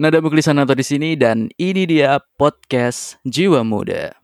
[0.00, 4.16] Nada Muklisanato di sini dan ini dia podcast Jiwa Muda.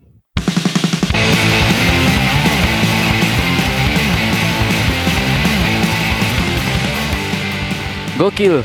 [8.16, 8.64] Gokil.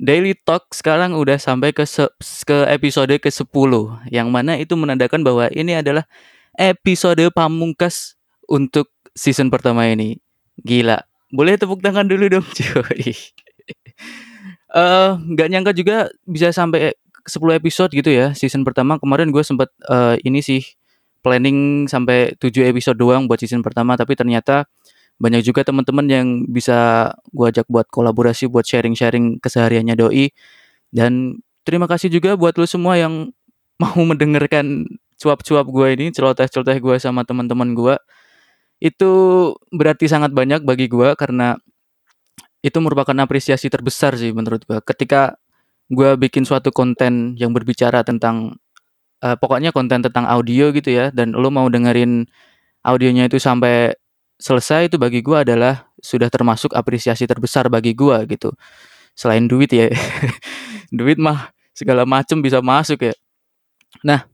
[0.00, 2.10] Daily Talk sekarang udah sampai ke se-
[2.48, 3.72] ke episode ke-10
[4.08, 6.08] yang mana itu menandakan bahwa ini adalah
[6.56, 8.16] episode pamungkas
[8.48, 10.18] untuk season pertama ini.
[10.58, 11.04] Gila.
[11.28, 13.12] Boleh tepuk tangan dulu dong, cuy.
[14.72, 16.96] Eh, nggak nyangka juga bisa sampai
[17.28, 18.96] 10 episode gitu ya season pertama.
[18.96, 20.64] Kemarin gue sempet eh, ini sih
[21.20, 24.64] planning sampai 7 episode doang buat season pertama, tapi ternyata
[25.20, 30.32] banyak juga teman-teman yang bisa gue ajak buat kolaborasi, buat sharing-sharing kesehariannya doi.
[30.90, 33.30] Dan terima kasih juga buat lo semua yang
[33.82, 34.88] mau mendengarkan
[35.20, 37.94] cuap-cuap gue ini, celoteh-celoteh gue sama teman-teman gue.
[38.82, 39.12] Itu
[39.70, 41.60] berarti sangat banyak bagi gue karena
[42.62, 44.78] itu merupakan apresiasi terbesar sih menurut gue.
[44.86, 45.34] Ketika
[45.92, 48.56] gue bikin suatu konten yang berbicara tentang
[49.24, 52.26] eh, pokoknya konten tentang audio gitu ya, dan lo mau dengerin
[52.86, 53.94] audionya itu sampai
[54.42, 58.50] selesai itu bagi gue adalah sudah termasuk apresiasi terbesar bagi gue gitu.
[59.14, 59.90] Selain duit ya,
[60.94, 63.14] duit mah segala macem bisa masuk ya.
[64.06, 64.26] Nah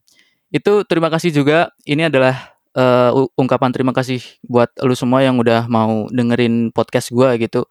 [0.53, 1.73] itu terima kasih juga.
[1.85, 7.13] Ini adalah eh, u- ungkapan terima kasih buat lu semua yang udah mau dengerin podcast
[7.13, 7.65] gue gitu.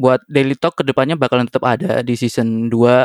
[0.00, 3.04] Buat Daily Talk ke depannya bakalan tetap ada di season 2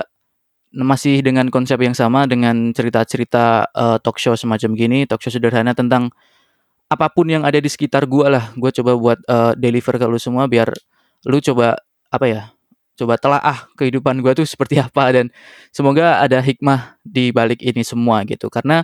[0.75, 5.71] masih dengan konsep yang sama dengan cerita-cerita eh, talk show semacam gini, talk show sederhana
[5.75, 6.11] tentang
[6.91, 8.45] apa pun yang ada di sekitar gua lah.
[8.55, 10.71] Gua coba buat eh, deliver ke lu semua biar
[11.27, 11.79] lu coba
[12.11, 12.41] apa ya?
[12.95, 15.31] Coba telaah kehidupan gua tuh seperti apa dan
[15.71, 18.47] semoga ada hikmah di balik ini semua gitu.
[18.47, 18.83] Karena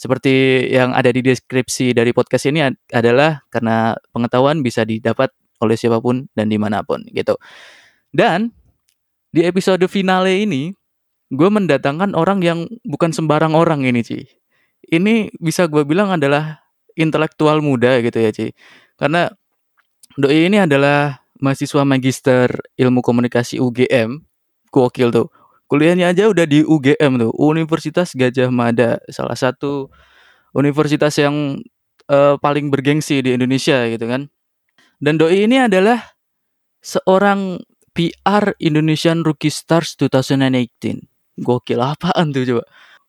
[0.00, 5.28] seperti yang ada di deskripsi dari podcast ini ad- adalah karena pengetahuan bisa didapat
[5.60, 7.36] oleh siapa pun dan di mana pun gitu.
[8.10, 8.50] Dan
[9.30, 10.74] di episode finale ini
[11.30, 14.26] gue mendatangkan orang yang bukan sembarang orang ini Ci.
[14.90, 16.58] Ini bisa gue bilang adalah
[16.98, 18.50] intelektual muda gitu ya Ci.
[18.98, 19.30] Karena
[20.18, 24.26] Doi ini adalah mahasiswa magister ilmu komunikasi UGM.
[24.74, 25.30] Gokil tuh.
[25.70, 29.86] Kuliahnya aja udah di UGM tuh, Universitas Gajah Mada, salah satu
[30.50, 31.62] universitas yang
[32.10, 34.26] eh, paling bergengsi di Indonesia gitu kan.
[35.00, 36.12] Dan Doi ini adalah
[36.84, 37.56] seorang
[37.96, 41.40] PR Indonesian Rookie Stars 2018.
[41.40, 42.64] Gokil apaan tuh coba.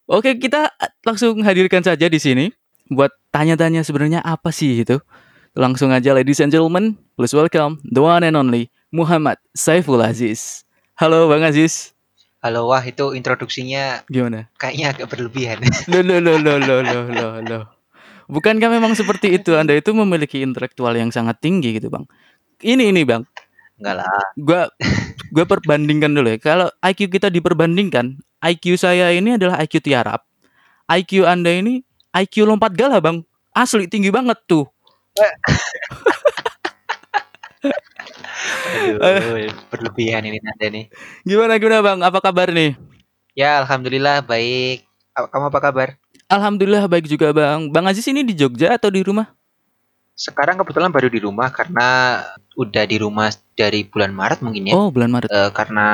[0.08, 0.72] Oke, kita
[1.04, 2.48] langsung hadirkan saja di sini
[2.88, 5.04] buat tanya-tanya sebenarnya apa sih itu.
[5.52, 10.64] Langsung aja ladies and gentlemen, please welcome the one and only Muhammad Saiful Aziz.
[10.96, 11.92] Halo Bang Aziz,
[12.42, 14.50] Halo, wah itu introduksinya gimana?
[14.58, 15.62] kayaknya agak berlebihan.
[15.92, 17.64] Loh, loh, loh, loh, loh, loh, loh, loh.
[18.32, 19.60] Bukankah memang seperti itu?
[19.60, 22.08] Anda itu memiliki intelektual yang sangat tinggi gitu, Bang.
[22.64, 23.28] Ini ini, Bang.
[23.76, 24.24] Enggak lah.
[24.40, 24.62] Gua
[25.36, 26.40] gua perbandingkan dulu ya.
[26.40, 30.24] Kalau IQ kita diperbandingkan, IQ saya ini adalah IQ tiarap.
[30.88, 31.84] IQ Anda ini
[32.16, 33.28] IQ lompat gala, Bang.
[33.52, 34.64] Asli tinggi banget tuh.
[39.02, 40.86] Aduh, berlebihan ini Nanda nih.
[41.28, 42.00] Gimana gimana, Bang?
[42.00, 42.80] Apa kabar nih?
[43.36, 44.88] Ya, alhamdulillah baik.
[45.12, 46.01] Kamu apa kabar?
[46.32, 47.68] Alhamdulillah baik juga, Bang.
[47.68, 49.28] Bang Aziz ini di Jogja atau di rumah?
[50.16, 52.22] Sekarang kebetulan baru di rumah karena
[52.56, 54.74] udah di rumah dari bulan Maret mungkin ya.
[54.80, 55.28] Oh, bulan Maret.
[55.28, 55.88] Eh, karena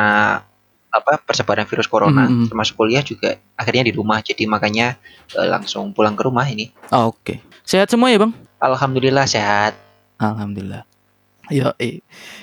[0.93, 2.47] apa persebaran virus corona Mm-mm.
[2.47, 4.97] termasuk kuliah juga akhirnya di rumah jadi makanya
[5.33, 6.69] eh, langsung pulang ke rumah ini.
[6.93, 7.41] Oh, Oke.
[7.65, 8.37] Sehat semua ya, Bang?
[8.61, 9.73] Alhamdulillah sehat.
[10.21, 10.85] Alhamdulillah.
[11.49, 11.73] Yo,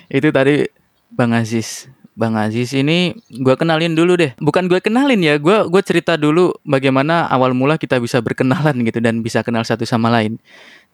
[0.09, 0.67] itu tadi
[1.15, 1.87] Bang Aziz.
[2.15, 4.39] Bang Aziz ini gua kenalin dulu deh.
[4.39, 9.03] Bukan gue kenalin ya, gua gue cerita dulu bagaimana awal mula kita bisa berkenalan gitu
[9.03, 10.39] dan bisa kenal satu sama lain.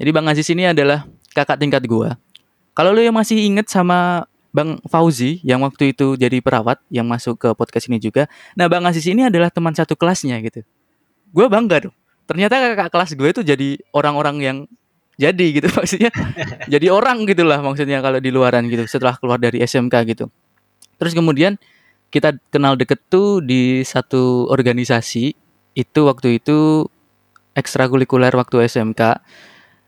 [0.01, 1.05] Jadi Bang Aziz ini adalah
[1.37, 2.17] kakak tingkat gua.
[2.73, 7.37] Kalau lu yang masih inget sama Bang Fauzi yang waktu itu jadi perawat yang masuk
[7.37, 8.25] ke podcast ini juga.
[8.59, 10.65] Nah, Bang Aziz ini adalah teman satu kelasnya gitu.
[11.31, 11.95] Gue bangga dong.
[12.27, 14.59] Ternyata kakak kelas gue itu jadi orang-orang yang
[15.21, 16.11] jadi gitu maksudnya
[16.65, 20.33] jadi orang gitulah maksudnya kalau di luaran gitu setelah keluar dari SMK gitu
[21.01, 21.57] terus kemudian
[22.13, 25.33] kita kenal deket tuh di satu organisasi
[25.73, 26.85] itu waktu itu
[27.57, 29.01] ekstrakurikuler waktu SMK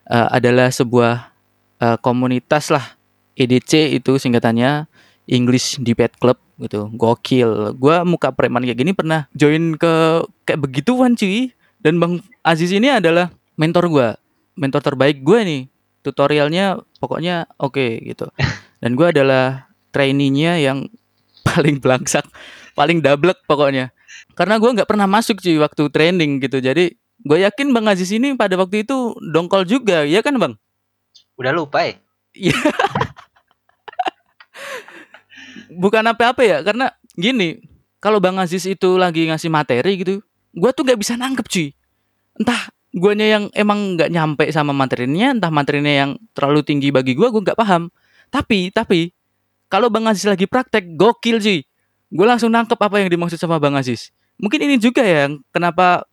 [0.08, 1.28] eh, adalah sebuah
[1.82, 2.96] eh, komunitas lah
[3.36, 4.86] EDC itu singkatannya
[5.28, 6.90] English Debate Club gitu.
[6.94, 7.74] Gokil.
[7.78, 11.52] Gua muka preman kayak gini pernah join ke kayak begituan cuy.
[11.82, 14.08] Dan Bang Aziz ini adalah mentor gua
[14.54, 15.62] mentor terbaik gue nih.
[16.02, 18.30] Tutorialnya pokoknya oke gitu.
[18.82, 20.90] Dan gue adalah trainee-nya yang
[21.48, 22.24] paling belangsak
[22.72, 23.92] paling dablek pokoknya
[24.38, 28.34] karena gue nggak pernah masuk cuy waktu training gitu jadi gue yakin bang Aziz ini
[28.34, 30.54] pada waktu itu dongkol juga ya kan bang
[31.36, 31.96] Udah lupa ya?
[35.72, 37.60] bukan apa-apa ya karena gini
[38.02, 41.70] kalau Bang Aziz itu lagi ngasih materi gitu, gua tuh nggak bisa nangkep cuy.
[42.34, 47.30] Entah guanya yang emang nggak nyampe sama materinya, entah materinya yang terlalu tinggi bagi gua,
[47.30, 47.94] gua nggak paham.
[48.34, 49.14] Tapi, tapi
[49.72, 51.64] kalau Bang Aziz lagi praktek, gokil cuy.
[52.12, 54.12] Gue langsung nangkep apa yang dimaksud sama Bang Aziz.
[54.36, 56.04] Mungkin ini juga ya kenapa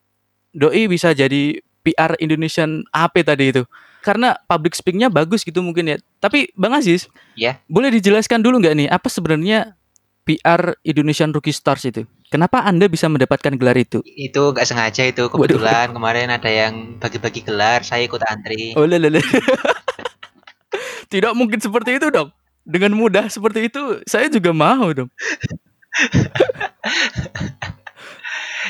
[0.56, 3.68] Doi bisa jadi PR Indonesian AP tadi itu.
[4.00, 5.98] Karena public speakingnya bagus gitu mungkin ya.
[6.24, 7.60] Tapi Bang Aziz, Ya.
[7.68, 9.76] boleh dijelaskan dulu nggak nih apa sebenarnya
[10.24, 12.08] PR Indonesian Rookie Stars itu?
[12.32, 14.00] Kenapa Anda bisa mendapatkan gelar itu?
[14.08, 18.72] Itu nggak sengaja itu kebetulan kemarin ada yang bagi-bagi gelar, saya ikut antri.
[18.80, 19.20] Oh lele.
[21.12, 22.30] Tidak mungkin seperti itu dong.
[22.70, 25.10] Dengan mudah seperti itu, saya juga mau dong.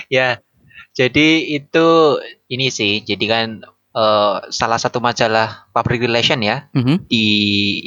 [0.09, 0.41] Ya,
[0.93, 1.87] jadi itu
[2.49, 3.47] ini sih, jadi kan
[3.89, 7.05] eh, salah satu majalah public relation ya Mhm.
[7.09, 7.25] di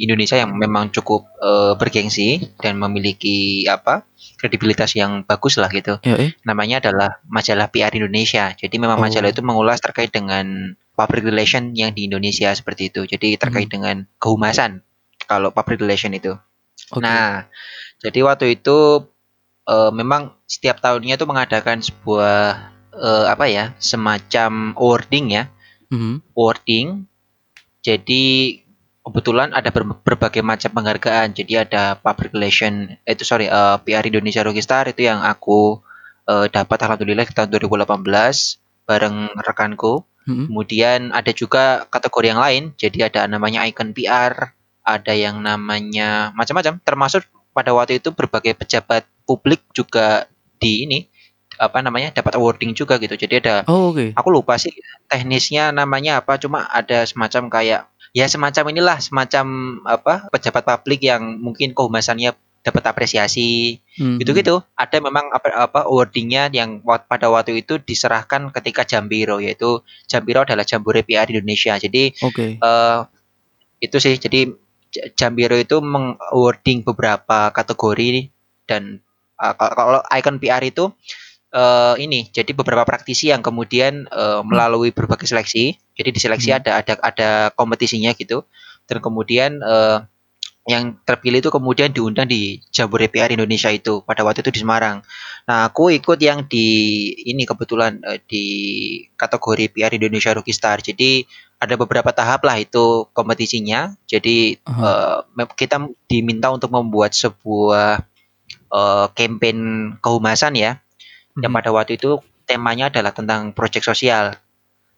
[0.03, 4.07] Indonesia yang memang cukup eh, bergengsi dan memiliki apa
[4.39, 5.99] kredibilitas yang bagus lah gitu.
[6.07, 6.31] Ya, eh.
[6.47, 8.51] Namanya adalah majalah PR Indonesia.
[8.55, 9.05] Jadi memang Oh.
[9.07, 13.07] majalah itu mengulas terkait dengan public relation yang di Indonesia seperti itu.
[13.07, 14.83] Jadi terkait dengan kehumasan
[15.27, 16.35] kalau public relation itu.
[16.93, 17.03] Oke.
[17.05, 17.47] Nah,
[18.03, 19.07] jadi waktu itu
[19.69, 22.41] eh, memang setiap tahunnya itu mengadakan sebuah
[22.93, 25.45] eh, apa ya, semacam awarding ya,
[25.89, 26.35] Mhm.
[26.37, 27.09] awarding.
[27.83, 28.59] Jadi
[29.03, 31.35] kebetulan ada ber- berbagai macam penghargaan.
[31.35, 35.83] Jadi ada public relation, eh, itu sorry, eh, PR Indonesia Rookie Star itu yang aku
[36.23, 40.07] eh, dapat alhamdulillah di tahun 2018 bareng rekanku.
[40.31, 40.55] Mhm.
[40.55, 42.63] Kemudian ada juga kategori yang lain.
[42.79, 46.79] Jadi ada namanya icon PR, ada yang namanya macam-macam.
[46.83, 50.27] Termasuk pada waktu itu berbagai pejabat publik juga
[50.59, 50.99] di ini
[51.57, 53.15] apa namanya dapat awarding juga gitu.
[53.15, 54.17] Jadi ada Oh, oke.
[54.17, 54.73] aku lupa sih
[55.07, 56.41] teknisnya namanya apa.
[56.41, 57.81] Cuma ada semacam kayak
[58.13, 59.47] ya semacam inilah semacam
[59.85, 62.33] apa pejabat publik yang mungkin kehumasannya
[62.63, 64.23] dapat apresiasi Mhm.
[64.23, 66.79] gitu-gitu ada memang apa apa awardingnya yang
[67.11, 72.63] pada waktu itu diserahkan ketika Jambiro yaitu Jambiro adalah Jambore PR Indonesia jadi Oke.
[72.63, 72.99] eh
[73.83, 74.55] itu sih jadi
[75.17, 78.29] Jambiro itu meng-awarding beberapa kategori
[78.69, 79.01] dan
[79.41, 80.93] eh, kalau icon PR itu
[81.53, 86.59] eh ini jadi beberapa praktisi yang kemudian eh, melalui berbagai seleksi jadi di seleksi Hmm.
[86.65, 88.49] ada ada ada kompetisinya gitu
[88.89, 89.99] dan kemudian eh,
[90.63, 95.03] yang terpilih itu kemudian diundang di Jambore PR Indonesia itu pada waktu itu di Semarang.
[95.51, 96.67] Nah, aku ikut yang di
[97.27, 97.99] ini kebetulan
[98.31, 98.47] di
[99.19, 100.79] kategori PR Indonesia Rookie Star.
[100.79, 101.27] Jadi
[101.63, 103.95] ada beberapa tahap lah itu kompetisinya.
[104.11, 105.79] Jadi eh, mem- kita
[106.11, 108.03] diminta untuk membuat sebuah
[108.73, 109.59] eh, campaign
[110.03, 110.83] kehumasan ya
[111.39, 111.59] yang Mhm.
[111.63, 114.37] pada waktu itu temanya adalah tentang proyek sosial.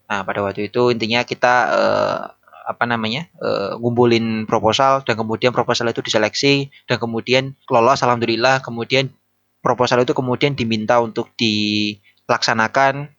[0.09, 2.21] Nah, pada waktu itu intinya kita eh,
[2.65, 9.13] apa namanya eh, ngumpulin proposal dan kemudian proposal itu diseleksi dan kemudian lolos alhamdulillah kemudian
[9.61, 13.13] proposal itu kemudian diminta untuk dilaksanakan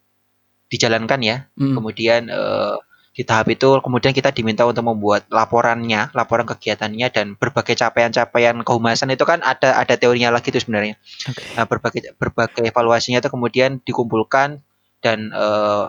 [0.66, 1.74] dijalankan ya Mhm.
[1.78, 2.76] kemudian eh,
[3.16, 9.08] di tahap itu kemudian kita diminta untuk membuat laporannya laporan kegiatannya dan berbagai capaian-capaian kehumasan
[9.16, 11.00] itu kan ada ada teorinya lagi itu sebenarnya
[11.32, 11.40] Oke.
[11.56, 14.60] Nah, berbagai berbagai evaluasinya itu kemudian dikumpulkan
[15.00, 15.84] dan eh,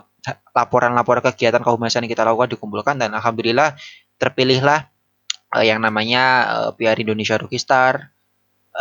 [0.54, 3.74] laporan-laporan kegiatan kehumasan yang kita lakukan dikumpulkan dan alhamdulillah
[4.22, 4.86] terpilihlah
[5.58, 8.06] eh, yang namanya eh, PR Indonesia Rookie Star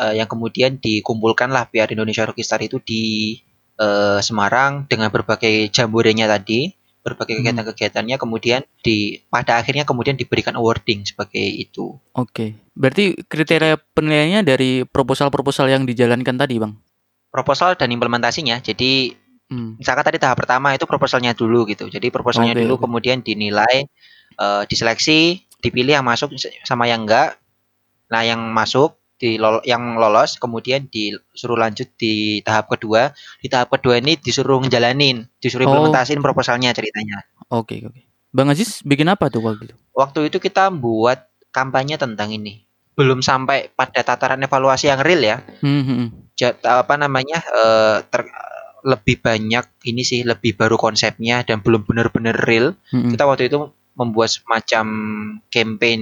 [0.06, 3.42] eh, yang kemudian dikumpulkanlah PR Indonesia Rookie Star itu di
[3.82, 7.46] eh, Semarang dengan berbagai jamborenya tadi berbagai Hmm.
[7.46, 12.58] kegiatan-kegiatannya kemudian di pada akhirnya kemudian diberikan awarding sebagai itu Oke.
[12.74, 16.74] Berarti kriteria penilaiannya dari proposal-proposal yang dijalankan tadi, Bang.
[17.30, 19.14] proposal dan implementasinya jadi
[19.46, 19.78] Hmm.
[19.78, 21.86] misalkan tadi tahap pertama itu proposalnya dulu gitu.
[21.86, 22.84] Jadi proposalnya Oke, dulu oke.
[22.90, 23.86] kemudian dinilai,
[24.42, 26.34] eh, diseleksi, dipilih yang masuk
[26.66, 27.38] sama yang enggak.
[28.10, 33.16] Nah, yang masuk di yang lolos kemudian disuruh lanjut di tahap kedua.
[33.40, 35.72] Di tahap kedua ini disuruh ngejalanin, disuruh Oh.
[35.72, 37.24] implementasiin proposalnya ceritanya.
[37.48, 38.02] Oke, oke.
[38.36, 39.76] Bang Aziz bikin apa tuh waktu itu?
[39.96, 42.68] Waktu itu kita buat kampanye tentang ini.
[42.96, 45.38] Belum sampai pada tataran evaluasi yang real ya.
[45.64, 46.10] Hmm, hmm, hmm.
[46.36, 48.28] Ja- apa namanya eh, ter-
[48.86, 53.12] lebih banyak ini sih lebih baru konsepnya dan belum benar-benar real Hmm, hmm.
[53.16, 54.86] kita waktu itu membuat semacam
[55.48, 56.02] campaign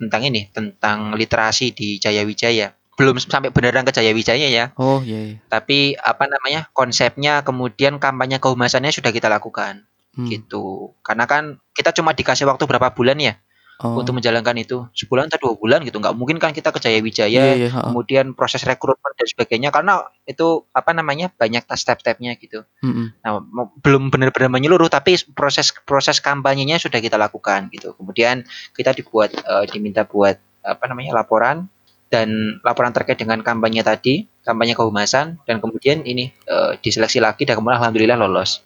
[0.00, 2.72] tentang ini tentang literasi di Jayawijaya.
[2.96, 4.72] Belum sampai beneran ke Jayawijaya ya.
[4.80, 5.36] Oh, iya, iya.
[5.52, 9.84] tapi apa namanya konsepnya kemudian kampanye kehumasannya sudah kita lakukan.
[10.16, 10.32] Hmm.
[10.32, 10.96] gitu.
[11.04, 13.36] Karena kan kita cuma dikasih waktu berapa bulan ya
[13.76, 14.00] Oh.
[14.00, 17.54] untuk menjalankan itu sebulan atau dua bulan gitu nggak mungkin kan kita ke Jayawijaya Iya,
[17.60, 17.92] iya, ha.
[17.92, 23.06] kemudian proses rekrutmen dan sebagainya karena itu apa namanya banyak step-stepnya gitu Hmm, hmm.
[23.24, 23.42] Nah,
[23.82, 27.96] belum benar-benar menyeluruh tapi proses proses kampanyenya sudah kita lakukan gitu.
[27.96, 28.44] Kemudian
[28.76, 31.66] kita dibuat eh, diminta buat apa namanya laporan
[32.12, 34.26] dan laporan terkait dengan kampanye tadi.
[34.46, 38.62] kampanye kehumasan dan kemudian ini eh, diseleksi lagi dan kemudian alhamdulillah lolos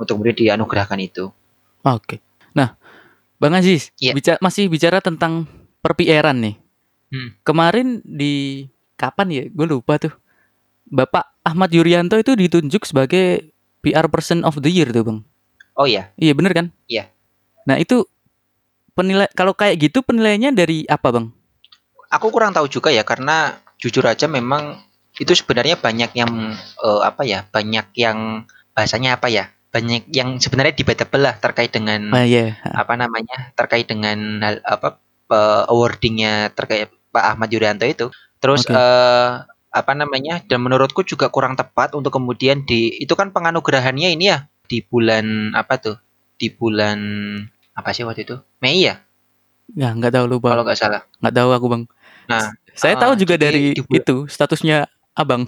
[0.00, 1.28] untuk kemudian dianugerahkan itu.
[1.84, 2.16] Oke.
[2.16, 2.29] Nah,
[3.40, 4.12] Bang Aziz, Iya.
[4.12, 5.48] bica- masih bicara tentang
[5.80, 6.54] per-PR-an nih.
[7.08, 7.28] Hmm.
[7.40, 9.42] Kemarin di kapan ya?
[9.48, 10.12] Gue lupa tuh.
[10.84, 15.18] Bapak Ahmad Yuryanto itu ditunjuk sebagai PR Person of the Year tuh, Bang.
[15.72, 16.66] Oh iya, Iya, bener kan?
[16.84, 17.08] Iya.
[17.64, 18.04] Nah, itu
[18.92, 21.32] penilai kalau kayak gitu penilaiannya dari apa, Bang?
[22.10, 24.82] aku kurang tahu juga ya karena jujur aja memang
[25.14, 28.44] itu sebenarnya banyak yang eh, apa ya, banyak yang
[28.74, 32.58] bahasanya apa ya, banyak yang sebenarnya debatable lah terkait dengan Ah, iya.
[32.64, 34.98] apa namanya terkait dengan hal apa
[35.30, 38.10] eh, awardingnya terkait Pak Ahmad Yuryanto itu.
[38.38, 38.74] Terus Oke.
[38.74, 39.30] eh,
[39.70, 44.38] apa namanya dan menurutku juga kurang tepat untuk kemudian di itu kan penganugerahannya ini ya
[44.66, 45.96] di bulan apa tuh
[46.34, 46.98] di bulan
[47.72, 48.98] apa sih waktu itu Mei ya
[49.70, 50.50] Ya, nggak tahu lupa.
[50.50, 51.06] kalau nggak salah.
[51.22, 51.82] Nggak tahu aku, Bang.
[52.26, 55.46] Nah, Saya ah, tahu juga jadi dari di bulan- itu statusnya Abang.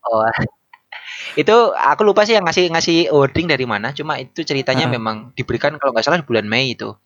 [0.00, 0.24] Oh,
[1.38, 3.94] itu aku lupa sih yang ngasih ngasih awarding dari mana.
[3.94, 4.92] Cuma itu ceritanya Ah.
[4.92, 6.98] memang diberikan kalau nggak salah bulan Mei itu.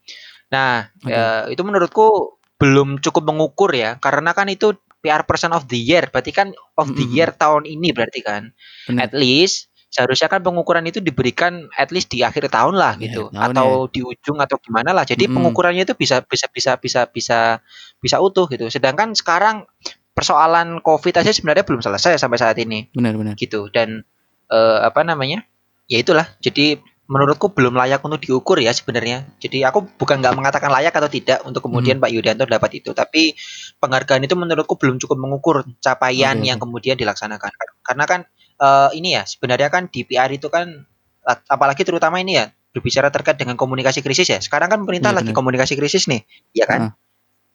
[0.49, 1.13] Nah, Oke.
[1.13, 4.73] ya, itu menurutku belum cukup mengukur ya, karena kan itu
[5.03, 6.49] PR Person of the Year, berarti kan
[6.79, 7.13] of the Mm-mm.
[7.19, 8.55] Year tahun ini berarti kan.
[8.89, 9.11] Benar.
[9.11, 13.29] At least seharusnya kan pengukuran itu diberikan at least di akhir tahun lah Di gitu,
[13.29, 15.05] akhir tahun atau di ujung atau gimana lah.
[15.05, 15.37] Jadi Mm-mm.
[15.43, 17.61] pengukurannya itu bisa bisa bisa bisa bisa
[18.01, 18.71] bisa utuh gitu.
[18.73, 19.69] Sedangkan sekarang
[20.13, 23.33] persoalan COVID aja sebenarnya belum selesai sampai saat ini Benar-benar.
[23.37, 24.05] gitu dan
[24.51, 25.45] eh, apa namanya?
[25.91, 26.27] Ya itulah.
[26.41, 26.81] Jadi
[27.11, 29.29] menurutku belum layak untuk diukur ya sebenarnya.
[29.37, 32.97] Jadi aku bukan nggak mengatakan layak atau tidak untuk kemudian Pak Yudianto dapat itu.
[32.97, 33.37] Tapi
[33.83, 37.51] penghargaan itu menurutku belum cukup mengukur capaian Oke, yang kemudian dilaksanakan.
[37.85, 38.21] Karena kan
[38.63, 40.87] eh, ini ya sebenarnya kan di PR itu kan
[41.27, 44.39] ap- apalagi terutama ini ya berbicara terkait dengan komunikasi krisis ya.
[44.41, 46.25] Sekarang kan pemerintah Iya, lagi komunikasi krisis nih
[46.57, 46.97] ya kan?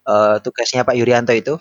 [0.07, 1.59] Eh, tugasnya Pak Yuryanto itu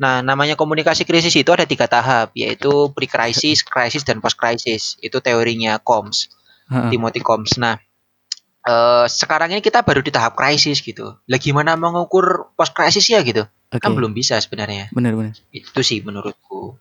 [0.00, 4.98] Nah, namanya komunikasi krisis itu ada tiga tahap, yaitu pre-crisis, crisis, dan post-crisis.
[4.98, 6.30] Itu teorinya Combs,
[6.66, 6.90] Heeh.
[6.90, 7.54] Timothy Combs.
[7.56, 7.78] Nah,
[8.66, 11.14] eh, sekarang ini kita baru di tahap krisis gitu.
[11.14, 13.46] Lah gimana mengukur post-crisis ya gitu?
[13.70, 13.82] Oke.
[13.82, 14.90] Kan belum bisa sebenarnya.
[14.90, 15.38] Benar-benar.
[15.54, 16.78] Itu sih menurutku.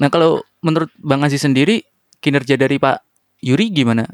[0.00, 1.84] Nah, kalau menurut Bang Aziz sendiri
[2.20, 3.04] kinerja dari Pak
[3.44, 4.04] Yuri gimana?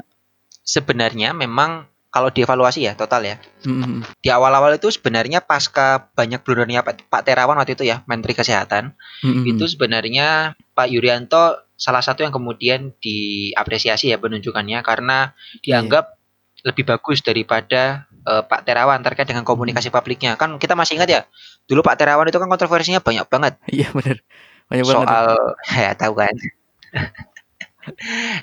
[0.63, 3.35] Sebenarnya memang kalau dievaluasi ya total ya.
[3.65, 4.05] Mm-mm.
[4.21, 8.93] Di awal-awal itu sebenarnya pasca banyak blundernya Pak, Pak Terawan waktu itu ya, Menteri Kesehatan.
[9.25, 9.49] Mm-mm.
[9.49, 15.33] itu sebenarnya Pak Yuryanto salah satu yang kemudian diapresiasi ya penunjukannya karena
[15.65, 16.21] dianggap
[16.63, 20.37] lebih bagus daripada eh, Pak Terawan terkait dengan komunikasi publiknya.
[20.37, 21.21] Kan kita masih ingat ya,
[21.65, 24.21] dulu Pak Terawan itu kan kontroversinya banyak banget Iya benar.
[24.69, 25.01] Banyak banget.
[25.01, 25.27] soal
[25.89, 26.35] ya tahu kan.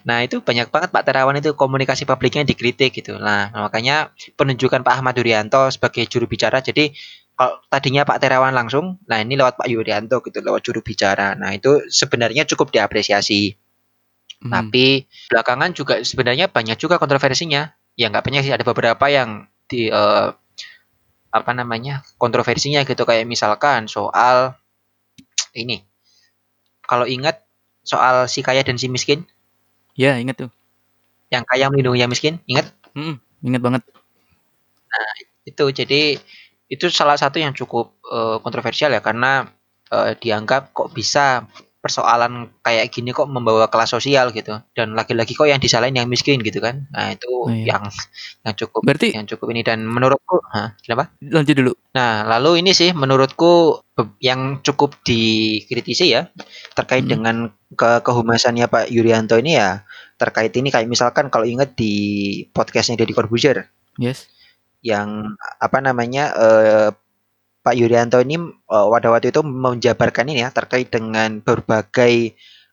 [0.09, 3.17] Nah itu banyak banget Pak Terawan itu komunikasi publiknya dikritik gitu.
[3.17, 6.61] Nah makanya penunjukan Pak Ahmad Yuryanto sebagai juru bicara.
[6.61, 6.93] Jadi
[7.35, 11.33] kalau tadinya Pak Terawan langsung, nah ini lewat Pak Yuryanto gitu lewat juru bicara.
[11.37, 13.57] Nah itu sebenarnya cukup diapresiasi.
[14.45, 14.53] Mm.
[14.53, 17.73] Tapi belakangan juga sebenarnya banyak juga kontroversinya.
[17.97, 20.29] Ya nggak banyak sih ada beberapa yang di eh,
[21.31, 24.59] apa namanya kontroversinya gitu kayak misalkan soal
[25.57, 25.87] ini.
[26.85, 27.50] Kalau ingat
[27.91, 29.27] soal si kaya dan si miskin,
[29.99, 30.51] Ya, ingat tuh.
[31.35, 33.19] yang kaya melindungi yang miskin, ingat Mm-mm.
[33.43, 33.83] Ingat banget.
[35.47, 35.65] itu.
[35.73, 36.03] Jadi
[36.71, 39.51] itu salah satu yang cukup eh, kontroversial ya karena
[39.91, 41.47] eh, dianggap kok bisa
[41.81, 46.45] persoalan kayak gini kok membawa kelas sosial gitu dan lagi-lagi kok yang disalahin yang miskin
[46.45, 46.85] gitu kan.
[46.93, 47.73] Nah itu Oh, iya.
[47.73, 47.89] yang
[48.45, 51.09] yang cukup Berarti yang cukup ini dan menurutku, Hah, kenapa?
[51.25, 51.73] lanjut dulu.
[51.91, 53.81] Nah, lalu ini sih menurutku
[54.21, 56.29] yang cukup dikritisi ya
[56.73, 57.13] terkait Hmm.
[57.17, 57.37] dengan
[57.73, 59.83] ke kehumasannya Pak Yuryanto ini ya
[60.17, 61.93] terkait ini kayak misalkan kalau ingat di
[62.53, 64.29] podcastnya Deddy Corbuzier Yes.
[64.81, 66.89] yang apa namanya eh,
[67.61, 72.14] Pak Yuryanto ini eh, pada waktu itu menjabarkan ini ya terkait dengan berbagai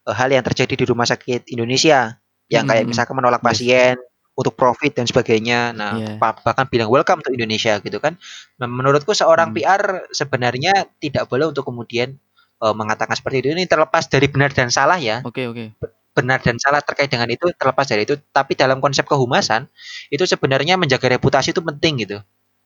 [0.08, 2.15] eh, hal yang terjadi di rumah sakit Indonesia
[2.48, 2.91] yang kayak Hmm.
[2.96, 3.48] misalkan menolak Yes.
[3.48, 3.96] pasien
[4.38, 5.74] untuk profit dan sebagainya.
[5.75, 5.91] Nah,
[6.22, 8.15] pa- bahkan bilang welcome to Indonesia gitu kan.
[8.62, 9.58] Nah, menurutku seorang Hmm.
[9.58, 12.15] PR sebenarnya tidak boleh untuk kemudian
[12.58, 13.48] eh, mengatakan seperti itu.
[13.53, 15.77] Ini terlepas dari benar dan salah ya Oke, oke.
[16.17, 19.70] benar dan salah terkait dengan itu terlepas dari itu tapi dalam konsep kehumasan
[20.10, 22.17] itu sebenarnya menjaga reputasi itu penting gitu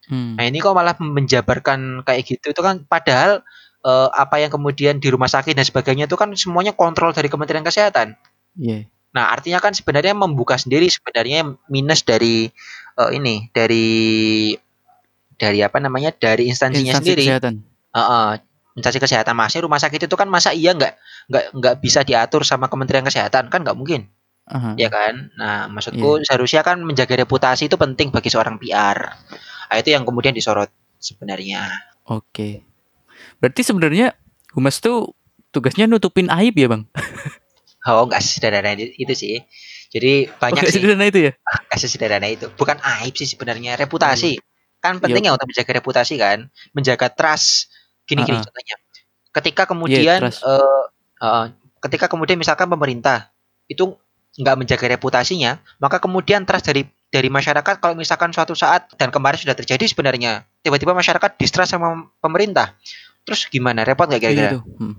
[0.10, 0.34] Hmm.
[0.34, 2.51] nah ini kok malah menjabarkan kayak gitu.
[2.53, 3.46] Itu kan padahal
[3.86, 7.65] eh, apa yang kemudian di rumah sakit dan sebagainya itu kan semuanya kontrol dari Kementerian
[7.65, 8.17] Kesehatan.
[8.60, 8.84] Iya.
[9.12, 12.48] nah artinya kan sebenarnya membuka sendiri sebenarnya minus dari
[13.00, 14.55] eh, ini dari
[15.36, 17.24] dari apa namanya dari instansinya Instansi sendiri.
[17.25, 17.53] kesehatan.
[17.91, 18.29] Heeh,
[18.77, 19.34] instansi kesehatan.
[19.34, 20.93] Masih rumah sakit itu kan masa iya nggak
[21.34, 23.50] nggak nggak bisa diatur sama Kementerian Kesehatan?
[23.50, 24.05] Kan nggak mungkin.
[24.51, 24.75] Aha.
[24.75, 25.31] ya kan?
[25.39, 29.15] Nah maksudku seharusnya kan menjaga reputasi itu penting bagi seorang PR
[29.71, 30.67] nah, itu yang kemudian disorot
[30.99, 31.71] sebenarnya
[32.11, 32.65] Oke.
[33.39, 34.17] Berarti sebenarnya
[34.51, 35.15] Humas tuh
[35.55, 36.83] tugasnya nutupin aib ya bang
[37.89, 39.41] Oh, enggak sederhana itu sih.
[39.89, 40.77] Jadi banyak oh, sih.
[40.77, 42.45] sederhana itu ya Enggak sederhana itu.
[42.53, 44.37] Bukan aib sih sebenarnya, reputasi.
[44.77, 47.73] Kan penting ya untuk menjaga reputasi kan, menjaga trust.
[48.05, 48.45] Gini-gini Uh-uh.
[48.45, 48.75] contohnya.
[49.33, 50.45] Ketika kemudian trust.
[50.45, 50.85] eh,
[51.25, 51.45] eh,
[51.81, 53.33] ketika kemudian misalkan pemerintah
[53.65, 53.97] itu
[54.37, 59.37] nggak menjaga reputasinya, maka kemudian trust dari dari masyarakat kalau misalkan suatu saat dan kemarin
[59.37, 62.73] sudah terjadi sebenarnya tiba-tiba masyarakat distrust sama pemerintah
[63.27, 64.63] terus gimana repot nggak Iya kira-kira tuh.
[64.79, 64.95] Hmm.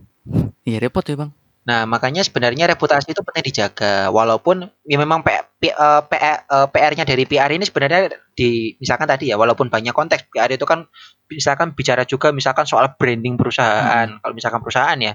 [0.62, 4.10] Iya repot ya bang Nah, makanya sebenarnya reputasi itu penting dijaga.
[4.10, 5.30] Walaupun ya memang P,
[5.62, 9.94] P, eh, P- eh, PR-nya dari PR ini sebenarnya di misalkan tadi ya, walaupun banyak
[9.94, 10.90] konteks PR itu kan
[11.30, 14.10] misalkan bicara juga misalkan soal branding perusahaan.
[14.18, 15.14] Kalau misalkan perusahaan ya,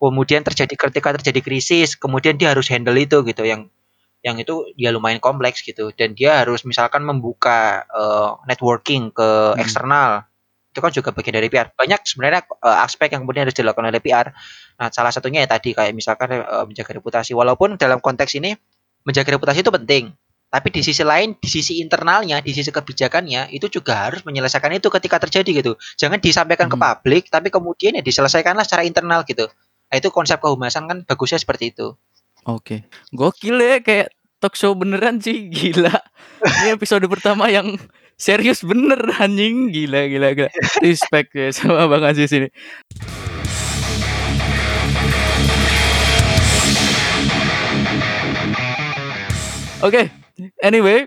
[0.00, 3.68] kemudian terjadi ketika terjadi krisis, kemudian dia harus handle itu gitu yang
[4.26, 5.94] yang itu dia lumayan kompleks gitu.
[5.94, 9.62] Dan dia harus misalkan membuka eh, networking ke Hmm.
[9.62, 10.26] eksternal
[10.74, 14.02] itu kan juga bagian dari PR banyak sebenarnya eh, aspek yang kemudian harus dilakukan oleh
[14.02, 14.28] PR
[14.76, 17.32] nah salah satunya ya tadi kayak misalkan eh, menjaga reputasi.
[17.38, 18.52] Walaupun dalam konteks ini
[19.06, 20.10] menjaga reputasi itu penting.
[20.46, 24.88] Tapi di sisi lain di sisi internalnya di sisi kebijakannya itu juga harus menyelesaikan itu
[24.90, 25.72] ketika terjadi gitu.
[25.98, 26.82] Jangan disampaikan ke Hmm.
[26.82, 29.46] publik tapi kemudian ya diselesaikanlah secara internal gitu.
[29.86, 31.94] Nah, itu konsep kehumasan kan bagusnya seperti itu.
[32.46, 35.96] Oke, gokil ya kayak talk show beneran sih, gila.
[36.44, 37.80] Ini episode pertama yang
[38.20, 40.50] serius bener anjing, gila gila gila.
[40.84, 42.48] Respect ya sama Bang Aziz ini.
[49.84, 50.08] Oke,
[50.64, 51.04] anyway,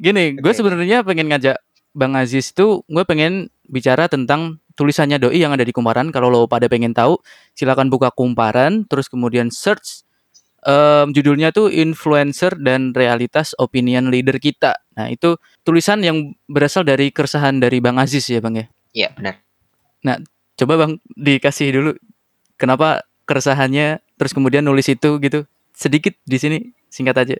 [0.00, 0.56] gini, gue Oke.
[0.56, 1.60] sebenarnya pengen ngajak
[1.92, 6.08] Bang Aziz tuh, gue pengen bicara tentang tulisannya Doi yang ada di Kumparan.
[6.08, 7.20] Kalau lo pada pengen tahu,
[7.52, 10.07] silakan buka Kumparan, terus kemudian search
[10.62, 14.78] em, judulnya tuh influencer dan realitas opinion leader kita.
[14.98, 18.66] Nah itu tulisan yang berasal dari keresahan dari Bang Aziz ya Bang ya.
[18.92, 19.38] Iya benar.
[20.58, 21.90] Coba Bang dikasih dulu
[22.58, 25.46] kenapa keresahannya, terus kemudian nulis itu gitu.
[25.70, 26.58] Sedikit di sini
[26.90, 27.36] singkat aja.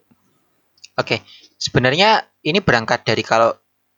[0.94, 1.22] Oke,
[1.58, 3.50] sebenarnya ini berangkat dari kalau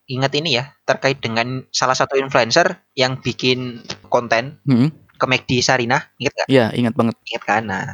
[0.09, 4.89] ingat ini ya terkait dengan salah satu influencer yang bikin konten Hmm,
[5.21, 6.49] ke McD Sarina, ingat nggak?
[6.49, 7.15] ya ingat banget.
[7.29, 7.63] Ingat kan?
[7.69, 7.85] Nah,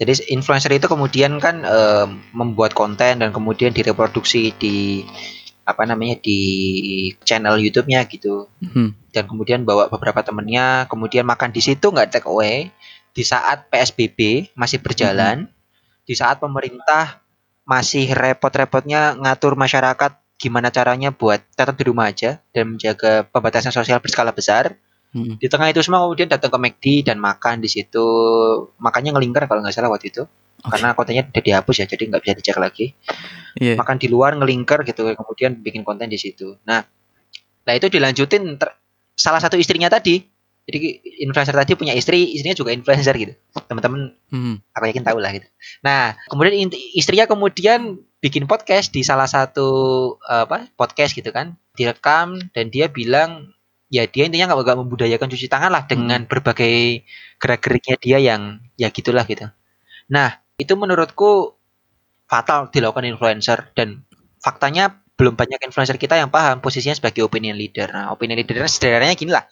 [0.00, 5.04] jadi influencer itu kemudian kan eh, membuat konten dan kemudian direproduksi di
[5.68, 6.40] apa namanya di
[7.20, 8.48] channel YouTube-nya gitu.
[8.64, 12.72] Hmm, dan kemudian bawa beberapa temennya kemudian makan di situ nggak take away.
[13.12, 15.52] Di saat PSBB masih berjalan
[16.08, 17.20] di saat pemerintah
[17.68, 24.00] masih repot-repotnya ngatur masyarakat gimana caranya buat tetap di rumah aja dan menjaga pembatasan sosial
[24.00, 24.80] berskala besar
[25.12, 25.38] hmm.
[25.38, 28.06] di tengah itu semua kemudian datang ke McD dan makan di situ.
[28.78, 30.24] Makanya ngelingkar kalau nggak salah waktu itu.
[30.60, 30.76] Oke.
[30.76, 32.92] karena kontennya udah dihapus ya jadi nggak bisa dicek lagi.
[33.58, 33.74] Iya.
[33.74, 36.60] makan di luar ngelingkar gitu kemudian bikin konten di situ.
[36.68, 36.84] Nah
[37.64, 38.76] nah itu dilanjutin ter-
[39.16, 40.20] salah satu istrinya tadi.
[40.70, 43.34] Jadi influencer tadi punya istri istrinya juga influencer gitu.
[43.66, 45.48] Teman-teman Hmm, aku yakin tahu lah gitu.
[45.82, 49.68] Nah kemudian istrinya kemudian bikin podcast di salah satu
[50.28, 51.56] eh, apa podcast gitu kan.
[51.74, 53.56] Direkam dan dia bilang
[53.90, 57.02] ya dia intinya nggak nggak membudayakan cuci tangan lah dengan berbagai
[57.42, 59.50] gerak geriknya dia yang ya gitulah gitu.
[60.08, 61.58] Nah itu menurutku
[62.30, 64.06] fatal dilakukan influencer dan
[64.38, 67.90] faktanya belum banyak influencer kita yang paham posisinya sebagai opinion leader.
[67.92, 69.44] Nah opinion leader sederhananya gini lah.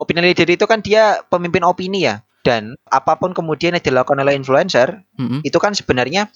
[0.00, 2.24] Opinion leader itu kan dia pemimpin opini ya.
[2.40, 6.32] Dan apa pun kemudian yang dilakukan oleh influencer hmm, itu kan sebenarnya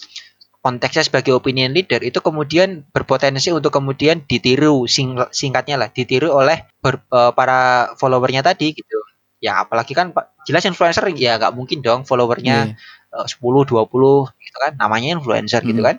[0.64, 6.64] konteksnya sebagai opinion leader itu kemudian berpotensi untuk kemudian ditiru sing- singkatnya lah ditiru oleh
[6.80, 8.96] ber- eh, para followernya tadi gitu
[9.44, 10.16] ya apalagi kan
[10.48, 13.20] jelas influencer ya nggak mungkin dong followernya iya.
[13.20, 15.88] eh, 10 20 gitu kan namanya influencer gitu Hmm.
[15.92, 15.96] kan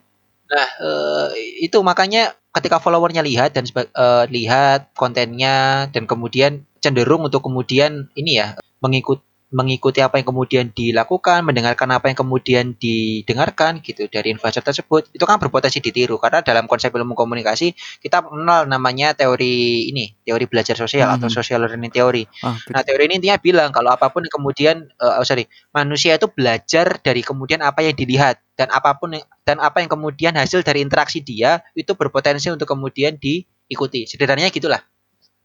[0.50, 1.28] nah eh,
[1.62, 8.42] itu makanya ketika followernya lihat dan eh, lihat kontennya dan kemudian cenderung untuk kemudian ini
[8.42, 14.66] ya mengikut mengikuti apa yang kemudian dilakukan, mendengarkan apa yang kemudian didengarkan gitu dari influencer
[14.66, 20.12] tersebut, itu kan berpotensi ditiru karena dalam konsep ilmu komunikasi kita mengenal namanya teori ini,
[20.26, 21.36] teori belajar sosial atau Mhm.
[21.36, 22.24] social learning theory.
[22.42, 26.18] Ah, Nah, teori ini intinya bilang kalau apa pun yang kemudian eh, oh, sorry, manusia
[26.18, 30.34] itu belajar dari kemudian apa yang dilihat dan apa pun yang- dan apa yang kemudian
[30.36, 34.10] hasil dari interaksi dia itu berpotensi untuk kemudian diikuti.
[34.10, 34.82] Sederhananya gitulah.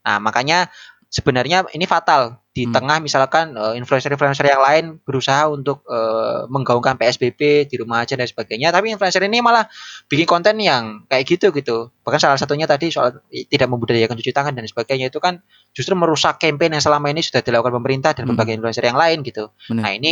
[0.01, 0.69] Nah, makanya
[1.11, 2.75] sebenarnya ini fatal di Hmm.
[2.75, 8.23] tengah misalkan eh, influencer-influencer yang lain berusaha untuk eh, menggaungkan PSBB di rumah aja dan
[8.25, 9.67] sebagainya, tapi influencer ini malah
[10.07, 11.91] bikin konten yang kayak gitu gitu.
[12.07, 15.43] Bahkan salah satunya tadi soal tidak membudayakan cuci tangan dan sebagainya itu kan
[15.75, 18.35] justru merusak campaign yang selama ini sudah dilakukan pemerintah dan Hmm.
[18.35, 19.51] berbagai influencer yang lain gitu.
[19.67, 19.83] Benar.
[19.83, 20.11] Nah ini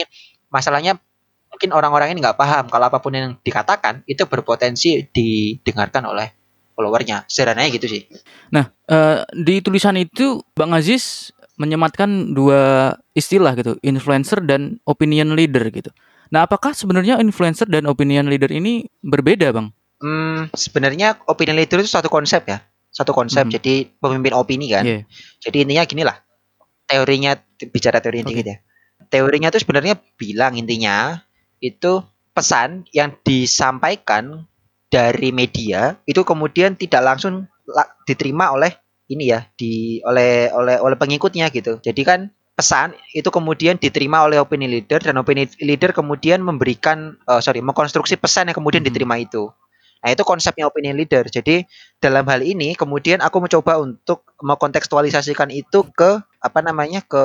[0.52, 1.00] masalahnya
[1.50, 6.39] mungkin orang-orang ini nggak paham kalau apa pun yang dikatakan itu berpotensi didengarkan oleh
[6.80, 7.28] followernya.
[7.28, 8.08] Sederhananya gitu sih.
[8.56, 15.68] Nah, eh, di tulisan itu Bang Aziz menyematkan dua istilah gitu, influencer dan opinion leader
[15.68, 15.92] gitu.
[16.32, 19.76] Nah, apakah sebenarnya influencer dan opinion leader ini berbeda, Bang?
[20.00, 22.64] Hmm, sebenarnya opinion leader itu satu konsep ya.
[22.90, 23.44] Satu konsep.
[23.44, 23.54] Mhm.
[23.60, 24.88] Jadi pemimpin opini kan.
[24.88, 25.04] Iya.
[25.44, 26.16] Jadi intinya gini lah.
[26.88, 27.36] Teorinya
[27.70, 28.40] bicara teori Oke.
[28.40, 28.58] gitu ya.
[29.12, 31.20] Teorinya itu sebenarnya bilang intinya
[31.60, 34.48] itu pesan yang disampaikan
[34.90, 38.74] dari media itu kemudian tidak langsung la- diterima oleh
[39.10, 41.78] ini ya di oleh oleh oleh pengikutnya gitu.
[41.82, 42.20] Jadi kan
[42.58, 48.18] pesan itu kemudian diterima oleh opini leader dan opini leader kemudian memberikan eh, sorry mengkonstruksi
[48.22, 48.90] pesan yang kemudian Mhm.
[48.94, 49.50] diterima itu.
[50.04, 51.28] Nah itu konsepnya opini leader.
[51.28, 51.66] Jadi
[52.00, 57.24] dalam hal ini kemudian aku mencoba untuk mengkontekstualisasikan itu ke apa namanya ke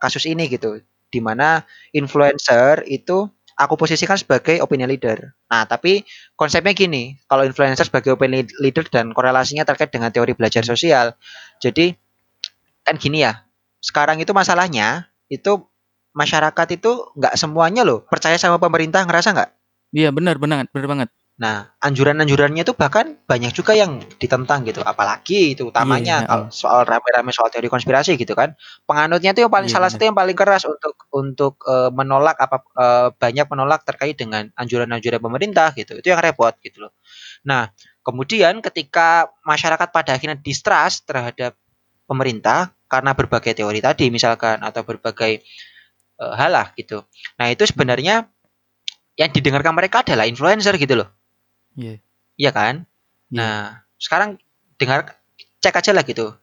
[0.00, 3.26] kasus ini gitu di mana influencer itu
[3.60, 5.36] aku posisikan sebagai opinion leader.
[5.52, 10.64] Nah, tapi konsepnya gini, kalau influencer sebagai opinion leader dan korelasinya terkait dengan teori belajar
[10.64, 11.12] sosial.
[11.60, 11.92] Jadi
[12.80, 13.44] kan gini ya,
[13.84, 15.60] sekarang itu masalahnya itu
[16.16, 19.50] masyarakat itu nggak semuanya loh percaya sama pemerintah ngerasa nggak?
[19.92, 21.08] Iya, benar, benar, benar banget.
[21.40, 24.84] Nah, anjuran-anjurannya itu bahkan banyak juga yang ditentang gitu.
[24.84, 28.52] Apalagi itu utamanya Iya, kalau soal rame-rame soal teori konspirasi gitu kan.
[28.84, 32.60] Penganutnya itu yang paling Iya, salah satu yang paling keras untuk untuk eh, menolak apa
[32.76, 35.96] eh, banyak menolak terkait dengan anjuran-anjuran pemerintah gitu.
[35.96, 36.92] Itu yang repot gitu loh.
[37.48, 37.72] Nah,
[38.04, 41.56] kemudian ketika masyarakat pada akhirnya distrust terhadap
[42.04, 45.40] pemerintah karena berbagai teori tadi misalkan atau berbagai
[46.20, 47.00] eh, hal lah gitu.
[47.40, 48.28] Nah, itu sebenarnya
[49.18, 51.08] yang didengarkan mereka adalah influencer gitu loh.
[51.78, 52.00] Iya.
[52.40, 52.74] Iya kan?
[53.30, 53.36] Iya.
[53.36, 53.56] Nah,
[54.00, 54.40] sekarang
[54.80, 55.20] dengar
[55.62, 56.34] cek aja lah gitu.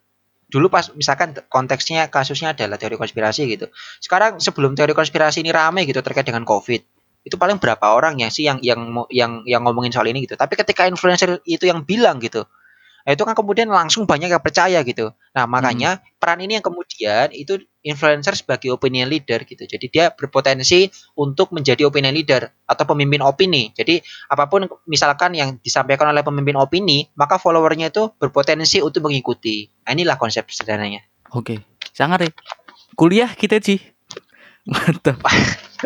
[0.48, 3.68] Dulu pas misalkan konteksnya kasusnya adalah teori konspirasi gitu.
[4.00, 6.80] Sekarang sebelum teori konspirasi ini rame gitu terkait dengan Covid.
[7.28, 10.40] Itu paling berapa orang ya sih yang yang yang yang ngomongin soal ini gitu.
[10.40, 12.48] Tapi ketika influencer itu yang bilang gitu.
[13.04, 15.12] Nah, itu kan kemudian langsung banyak yang percaya gitu.
[15.36, 19.64] Nah, makanya peran ini yang kemudian itu influencer sebagai opinion leader gitu.
[19.64, 23.72] Jadi dia berpotensi untuk menjadi opinion leader atau pemimpin opini.
[23.72, 29.72] Jadi apa pun misalkan yang disampaikan oleh pemimpin opini, maka followernya itu berpotensi untuk mengikuti.
[29.88, 31.02] Nah, inilah konsep sederhananya.
[31.32, 31.64] Oke.
[31.96, 32.32] Sangat ya.
[32.94, 33.80] Kuliah kita sih.
[34.68, 35.24] Mantap.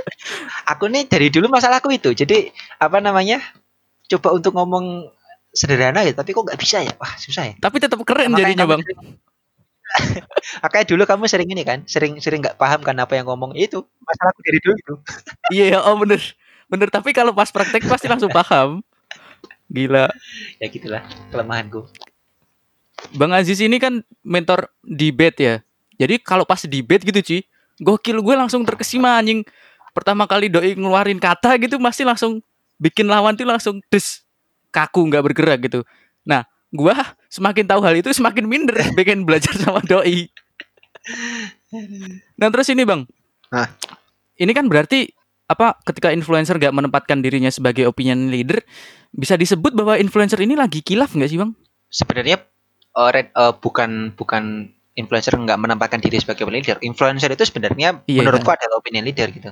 [0.76, 2.18] Aku nih dari dulu masalahku itu.
[2.18, 2.50] Jadi
[2.82, 3.38] apa namanya?
[4.10, 5.08] Coba untuk ngomong
[5.52, 6.92] sederhana gitu, tapi kok nggak bisa ya?
[7.00, 7.56] Wah, susah ya.
[7.60, 8.82] Tapi tetap keren Makanya jadinya, Bang.
[10.64, 13.84] Makanya dulu kamu sering ini kan, sering-sering nggak paham kan apa yang ngomong itu.
[14.04, 14.94] Masalahku dari dulu itu.
[15.56, 16.22] Iya, oh bener.
[16.72, 18.80] Bener, tapi kalau pas praktek pasti langsung paham.
[19.72, 20.08] Gila.
[20.60, 21.88] Ya gitulah kelemahanku.
[23.16, 25.56] Bang Aziz ini kan mentor debate ya.
[26.00, 27.38] Jadi kalau pas debate gitu, Ci,
[27.82, 29.44] gokil gue langsung terkesima anjing.
[29.92, 32.40] Pertama kali doi ngeluarin kata gitu pasti langsung
[32.80, 34.24] bikin lawan tuh langsung des
[34.72, 35.84] kaku nggak bergerak gitu.
[36.24, 36.96] Nah, gua
[37.28, 40.28] semakin tahu hal itu semakin minder pengen belajar sama doi.
[42.40, 43.08] Nah, terus ini, Bang.
[43.52, 43.68] Hah?
[44.40, 45.12] Ini kan berarti
[45.52, 48.64] apa ketika influencer gak menempatkan dirinya sebagai opinion leader
[49.12, 51.52] bisa disebut bahwa influencer ini lagi kilaf nggak sih, Bang?
[51.92, 52.40] Sebenarnya
[52.92, 56.80] eh, red- eh, bukan bukan influencer nggak menempatkan diri sebagai opinion leader.
[56.84, 58.24] Influencer itu sebenarnya Iya.
[58.24, 59.52] menurutku adalah opinion leader gitu.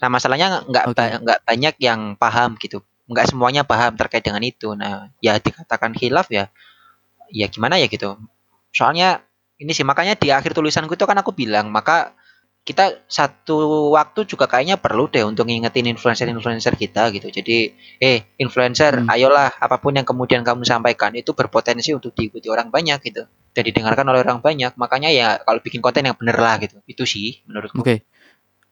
[0.00, 2.80] Nah, masalahnya nggak ba- nggak banyak yang paham gitu.
[3.10, 4.72] Nggak semuanya paham terkait dengan itu.
[4.72, 6.48] Nah, ya dikatakan khilaf ya
[7.32, 8.16] ya gimana ya gitu.
[8.72, 9.22] Soalnya
[9.60, 12.12] ini sih makanya di akhir tulisanku itu kan aku bilang, maka
[12.64, 17.28] kita satu waktu juga kayaknya perlu deh untuk ngingetin influencer-influencer kita gitu.
[17.28, 19.12] Jadi, eh influencer, Hmm.
[19.12, 23.62] ayolah apa pun yang kemudian kamu sampaikan itu berpotensi untuk diikuti orang banyak gitu dan
[23.68, 24.72] didengarkan oleh orang banyak.
[24.80, 26.80] Makanya ya kalau bikin konten yang bener lah gitu.
[26.88, 27.84] Itu sih menurutku.
[27.84, 28.08] Oke.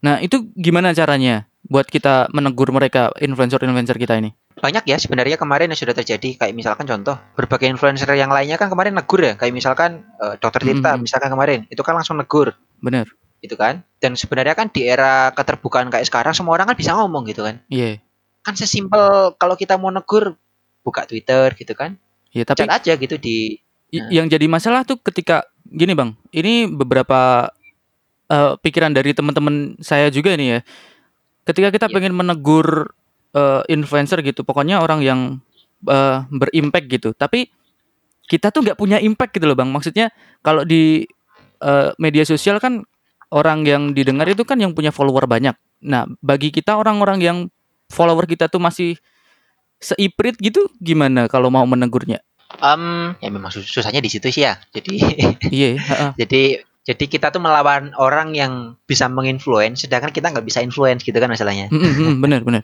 [0.02, 4.34] Nah, itu gimana caranya buat kita menegur mereka influencer-influencer kita ini?
[4.52, 8.68] Banyak ya sebenarnya kemarin yang sudah terjadi kayak misalkan contoh berbagai influencer yang lainnya kan
[8.68, 11.02] kemarin negur ya kayak misalkan eh, Dokter Tirta Mhm.
[11.02, 13.06] misalkan kemarin itu kan langsung negur Bener.
[13.38, 13.86] gitu kan.
[13.96, 17.62] Dan sebenarnya kan di era keterbukaan kayak sekarang semua orang kan bisa ngomong gitu kan.
[17.66, 18.02] Iya.
[18.42, 20.34] Kan sesimpel kalau kita mau negur
[20.82, 21.94] buka Twitter gitu kan.
[22.28, 23.56] Iya, tapi Chat aja gitu di
[23.88, 26.18] i- yang jadi masalah tuh ketika gini, Bang.
[26.28, 27.50] Ini beberapa
[28.26, 30.60] eh, pikiran dari teman-teman saya juga nih ya.
[31.42, 31.94] Ketika kita Iya.
[31.94, 32.92] pengen menegur
[33.32, 35.20] eh, influencer gitu, pokoknya orang yang
[35.82, 37.10] eh, berimpact gitu.
[37.12, 37.48] Tapi
[38.28, 39.72] kita tuh nggak punya impact gitu loh, Bang.
[39.72, 41.02] Maksudnya kalau di
[41.58, 42.84] eh, media sosial kan
[43.32, 45.56] orang yang didengar itu kan yang punya follower banyak.
[45.82, 47.38] Nah, bagi kita orang-orang yang
[47.88, 49.00] follower kita tuh masih
[49.80, 52.22] seiprit gitu, gimana kalau mau menegurnya?
[52.60, 54.60] Em, ya memang sus- susahnya di situ sih ya.
[54.70, 55.00] Jadi
[55.48, 56.10] Iya, heeh.
[56.20, 56.42] jadi
[56.82, 61.30] jadi kita tuh melawan orang yang bisa menginfluence sedangkan kita nggak bisa influence gitu kan
[61.30, 61.70] masalahnya.
[61.70, 62.62] Mm, mm, mm, bener bener.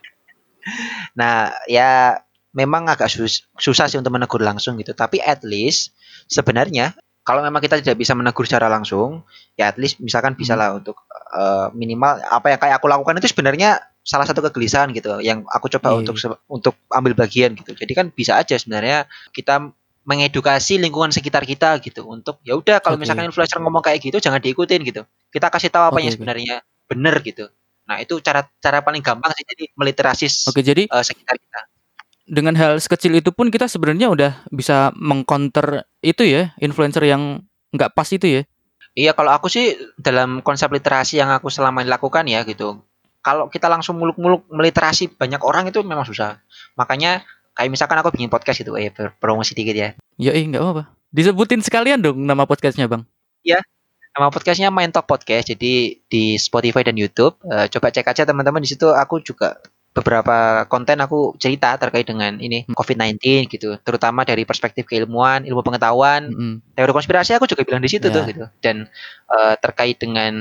[1.14, 2.18] Nah, ya
[2.52, 4.92] memang agak sus- susah sih untuk menegur langsung gitu.
[4.92, 5.94] Tapi at least
[6.26, 9.20] sebenarnya kalau memang kita tidak bisa menegur secara langsung,
[9.54, 10.60] ya at least misalkan bisa Hmm.
[10.60, 10.96] lah untuk
[11.28, 15.68] eh, minimal apa yang kayak aku lakukan itu sebenarnya salah satu kegelisahan gitu yang aku
[15.68, 16.32] coba Iya, untuk iya.
[16.48, 17.76] untuk ambil bagian gitu.
[17.76, 19.68] Jadi kan bisa aja sebenarnya kita
[20.08, 23.04] mengedukasi lingkungan sekitar kita gitu untuk ya udah kalau Oke.
[23.04, 25.04] misalkan influencer ngomong kayak gitu jangan diikutin gitu.
[25.28, 26.56] Kita kasih tahu apa Oke, yang sebenarnya
[26.88, 27.52] benar gitu.
[27.84, 31.60] Nah, itu cara cara paling gampang sih jadi meliterasi Oke, jadi eh, sekitar kita.
[32.24, 37.44] dengan hal sekecil itu pun kita sebenarnya udah bisa mengcounter itu ya, influencer yang
[37.76, 38.42] nggak pas itu ya.
[38.96, 42.80] Iya, kalau aku sih dalam konsep literasi yang aku selama ini lakukan ya gitu.
[43.20, 46.40] Kalau kita langsung muluk-muluk meliterasi banyak orang itu memang susah.
[46.80, 47.24] Makanya
[47.58, 49.88] kayak misalkan aku bikin podcast gitu, eh promosi dikit ya.
[50.14, 50.84] Ya eh nggak apa-apa.
[51.10, 53.02] Disebutin sekalian dong nama podcastnya bang.
[54.18, 55.46] Nama podcastnya Main Talk Podcast.
[55.46, 57.38] Jadi di Spotify dan YouTube.
[57.46, 58.90] Eh, coba cek aja teman-teman di situ.
[58.90, 59.62] Aku juga
[59.94, 62.74] beberapa konten aku cerita terkait dengan ini Hmm.
[62.74, 63.78] COVID-19 gitu.
[63.78, 66.74] Terutama dari perspektif keilmuan, ilmu pengetahuan, Mm-mm.
[66.74, 68.14] teori konspirasi aku juga bilang di situ Ya.
[68.14, 68.90] tuh gitu dan
[69.30, 70.34] eh, terkait dengan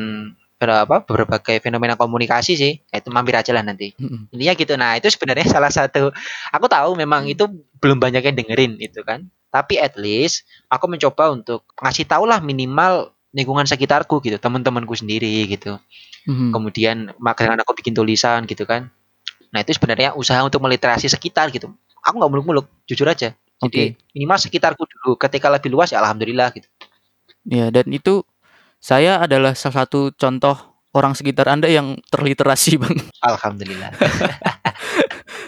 [0.57, 2.73] berapa berbagai fenomena komunikasi sih.
[2.89, 3.93] Itu mampir aja lah nanti.
[3.97, 4.33] Mm-mm.
[4.33, 4.73] intinya gitu.
[4.75, 6.11] Nah itu sebenarnya salah satu
[6.51, 7.45] aku tahu memang itu
[7.79, 9.29] belum banyak yang dengerin itu kan.
[9.53, 15.45] Tapi at least aku mencoba untuk ngasih tahu lah minimal lingkungan sekitarku gitu teman-temanku sendiri
[15.47, 15.77] gitu.
[16.27, 16.51] Mhm.
[16.51, 18.91] kemudian makanya aku bikin tulisan gitu kan.
[19.55, 21.71] Nah itu sebenarnya usaha untuk meliterasi sekitar gitu.
[22.03, 23.31] Aku nggak muluk-muluk jujur aja.
[23.63, 24.11] Jadi Oke.
[24.11, 25.15] minimal sekitarku dulu.
[25.15, 26.67] Ketika lebih luas ya alhamdulillah gitu.
[27.47, 28.27] Ya dan itu
[28.77, 30.55] saya adalah salah satu contoh
[30.93, 32.97] orang sekitar anda yang terliterasi bang.
[33.23, 33.91] alhamdulillah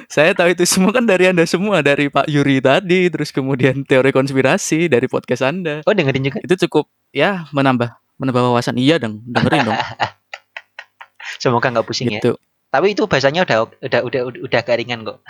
[0.09, 4.09] Saya tahu itu semua kan dari anda semua dari Pak Yuri tadi, terus kemudian teori
[4.09, 5.85] konspirasi dari podcast anda.
[5.85, 8.81] oh dengerin juga Itu cukup ya menambah menambah wawasan.
[8.81, 9.77] Iya dong, dengerin dong.
[11.37, 12.35] semoga nggak pusing ya gitu.
[12.73, 15.19] tapi itu bahasanya udah udah udah udah, udah garingan kok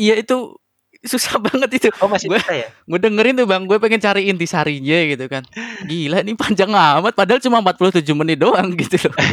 [0.00, 0.56] Iya itu
[1.00, 1.88] susah banget itu.
[2.00, 5.42] oh masih Gue- bisa ya Gue dengerin tuh bang, gue pengen cari intisarinya gitu kan.
[5.88, 9.16] Gila ini panjang amat, padahal cuma 47 menit doang gitu loh.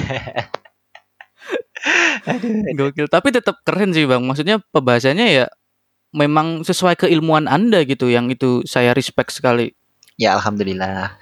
[2.78, 4.20] Gokil, tapi tetap keren sih bang.
[4.24, 5.46] Maksudnya pembahasannya ya
[6.12, 9.72] memang sesuai keilmuan anda gitu, yang itu saya respect sekali.
[10.18, 11.14] ya alhamdulillah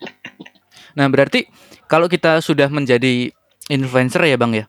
[0.96, 1.44] Nah berarti
[1.84, 3.28] kalau kita sudah menjadi
[3.68, 4.64] influencer ya bang ya,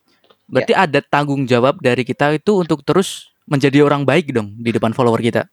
[0.47, 4.91] berarti ada tanggung jawab dari kita itu untuk terus menjadi orang baik dong di depan
[4.91, 5.47] follower kita.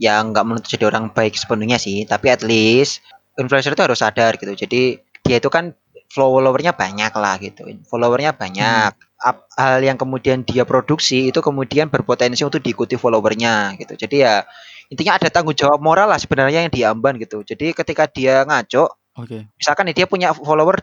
[0.00, 3.04] ya nggak menuntut jadi orang baik sepenuhnya sih tapi at least
[3.36, 4.52] influencer itu harus sadar gitu.
[4.52, 5.76] Jadi dia itu kan
[6.08, 7.68] followernya banyak lah gitu.
[7.84, 8.92] Followernya banyak.
[9.20, 13.92] Ap- hal yang kemudian dia produksi itu kemudian berpotensi untuk diikuti followernya gitu.
[13.94, 14.48] Jadi ya
[14.88, 17.44] intinya ada tanggung jawab moral lah sebenarnya yang diamban gitu.
[17.44, 19.52] Jadi ketika dia ngaco Oke.
[19.60, 20.80] misalkan nih dia punya follower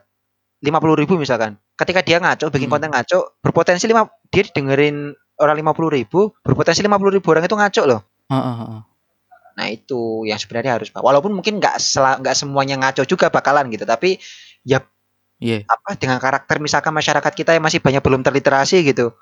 [0.62, 1.58] 50.000 ribu misalkan.
[1.74, 2.78] Ketika dia ngaco bikin Hmm.
[2.78, 7.84] konten ngaco berpotensi lima dia dengerin orang 50.000 ribu berpotensi 50.000 ribu orang itu ngaco
[7.86, 8.82] loh Heeh, heeh.
[9.58, 11.82] Nah itu yang sebenarnya harus walaupun mungkin nggak
[12.21, 14.21] nggak semuanya ngaco juga bakalan gitu tapi
[14.65, 14.82] ya
[15.38, 15.69] Iya.
[15.69, 19.13] apa dengan karakter misalkan masyarakat kita yang masih banyak belum terliterasi gitu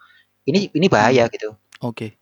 [0.48, 2.16] ini ini bahaya gitu Oke.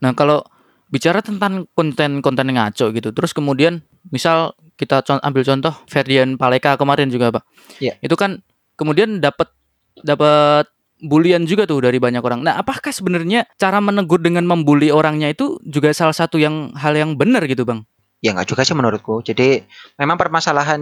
[0.00, 0.40] Nah, kalau
[0.88, 7.30] bicara tentang konten-konten ngaco gitu, terus kemudian misal kita ambil contoh Ferdian Paleka kemarin juga,
[7.32, 7.44] Pak.
[7.78, 7.94] Iya.
[8.00, 8.40] Itu kan
[8.74, 9.52] kemudian dapat
[10.00, 10.66] dapat
[11.02, 12.46] bulian juga tuh dari banyak orang.
[12.46, 17.18] Nah, apakah sebenarnya cara menegur dengan membuli orangnya itu juga salah satu yang hal yang
[17.18, 17.82] benar gitu, Bang?
[18.22, 19.66] ya nggak juga sih menurutku jadi
[19.98, 20.78] memang permasalahan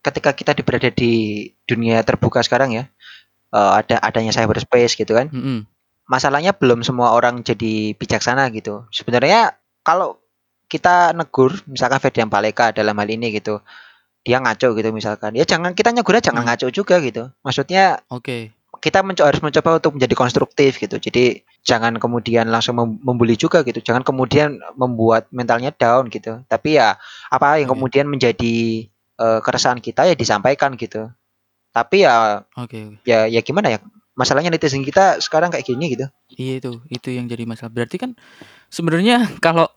[0.00, 2.88] ketika kita berada di dunia terbuka sekarang ya
[3.52, 5.68] eh, ada adanya cyberspace gitu kan Mm-mm.
[6.08, 8.88] masalahnya belum semua orang jadi bijaksana gitu.
[8.90, 10.24] Sebenarnya kalau
[10.72, 13.60] kita negur, misalkan Ferdian Paleka dalam hal ini gitu,
[14.24, 16.50] dia ngaco gitu misalkan, ya jangan kita negurnya jangan Hmm.
[16.54, 17.28] ngaco juga gitu.
[17.44, 18.56] Maksudnya Oke.
[18.80, 20.96] Kita menco- harus mencoba untuk menjadi konstruktif gitu.
[20.96, 23.84] Jadi jangan kemudian langsung mem- membuli juga gitu.
[23.84, 26.40] Jangan kemudian membuat mentalnya down gitu.
[26.48, 26.96] Tapi ya
[27.28, 28.88] apa yang kemudian menjadi
[29.20, 31.12] eh, keresahan kita ya disampaikan gitu.
[31.70, 33.06] Tapi ya Oke, oke.
[33.06, 33.78] ya ya gimana ya?
[34.18, 36.08] Masalahnya netizen kita sekarang kayak gini gitu.
[36.34, 37.70] Iya itu, itu yang jadi masalah.
[37.72, 38.16] Berarti kan
[38.68, 39.70] sebenarnya kalau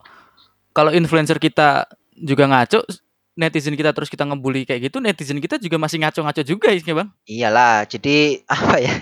[0.74, 1.86] kalau influencer kita
[2.18, 2.82] juga ngaco,
[3.34, 7.10] netizen kita terus kita ngebully kayak gitu, netizen kita juga masih ngaco-ngaco juga ya, Bang.
[7.26, 8.94] Iyalah, jadi apa ya?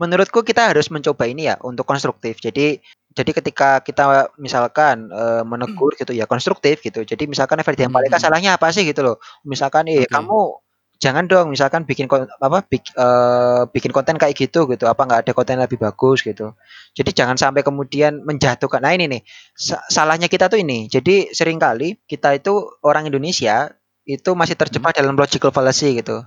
[0.00, 2.38] Menurutku kita harus mencoba ini ya untuk konstruktif.
[2.38, 2.78] Jadi
[3.12, 7.04] jadi ketika kita misalkan eh, menegur gitu ya konstruktif gitu.
[7.04, 8.24] Jadi misalkan Ferdian Hmm, Paleka hmm.
[8.24, 9.16] salahnya apa sih gitu loh.
[9.44, 10.12] Misalkan eh Oke.
[10.12, 10.61] kamu
[11.02, 12.06] jangan dong misalkan bikin
[12.38, 14.84] apa bik- eh, bikin konten kayak gitu gitu.
[14.86, 16.54] Apa nggak ada konten lebih bagus gitu.
[16.94, 18.78] Jadi jangan sampai kemudian menjatuhkan.
[18.84, 19.22] Nah ini nih
[19.58, 20.86] sa- salahnya kita tuh ini.
[20.86, 22.54] Jadi sering kali kita itu
[22.86, 23.74] orang Indonesia
[24.06, 26.22] itu masih terjebak dalam logical fallacy gitu.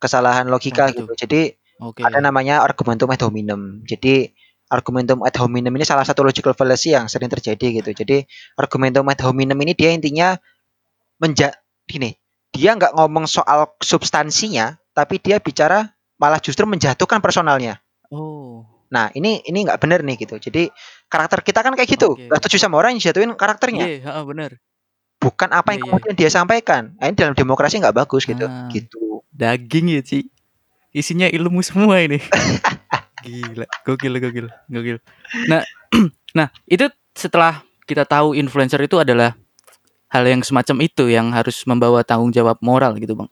[0.00, 1.04] Kesalahan logika gitu.
[1.08, 1.12] gitu.
[1.26, 1.40] Jadi
[1.84, 2.00] Oke.
[2.04, 3.84] ada namanya argumentum ad hominem.
[3.84, 4.32] Jadi
[4.72, 7.90] argumentum ad hominem ini salah satu logical fallacy yang sering terjadi gitu.
[7.92, 8.24] Jadi
[8.56, 10.36] argumentum ad hominem ini dia intinya
[11.20, 11.54] menja
[11.86, 12.14] gini,
[12.54, 17.82] dia nggak ngomong soal substansinya, tapi dia bicara malah justru menjatuhkan personalnya.
[18.14, 18.62] Oh.
[18.94, 20.38] Nah, ini ini nggak bener nih gitu.
[20.38, 20.70] Jadi
[21.10, 22.14] karakter kita kan kayak gitu.
[22.14, 24.50] Nggak setuju sama orang yang jatuhin karakternya, Iya, heeh, bener.
[25.18, 25.90] bukan apa yang Iya, iya.
[25.90, 26.82] kemudian dia sampaikan.
[27.02, 28.46] Nah, ini dalam demokrasi nggak bagus gitu.
[28.46, 28.70] Ah.
[28.70, 29.24] Gitu.
[29.34, 30.30] Daging ya, Ci.
[30.94, 32.22] Isinya ilmu semua ini.
[33.24, 34.98] Gila, gokil, gokil, gokil.
[35.50, 35.66] Nah,
[36.38, 36.86] nah, itu
[37.18, 39.34] setelah kita tahu influencer itu adalah
[40.14, 43.26] hal yang semacam itu yang harus membawa tanggung jawab moral gitu, Bang.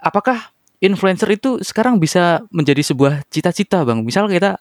[0.00, 0.48] Apakah
[0.80, 4.00] influencer itu sekarang bisa menjadi sebuah cita-cita, Bang?
[4.00, 4.56] Misal kita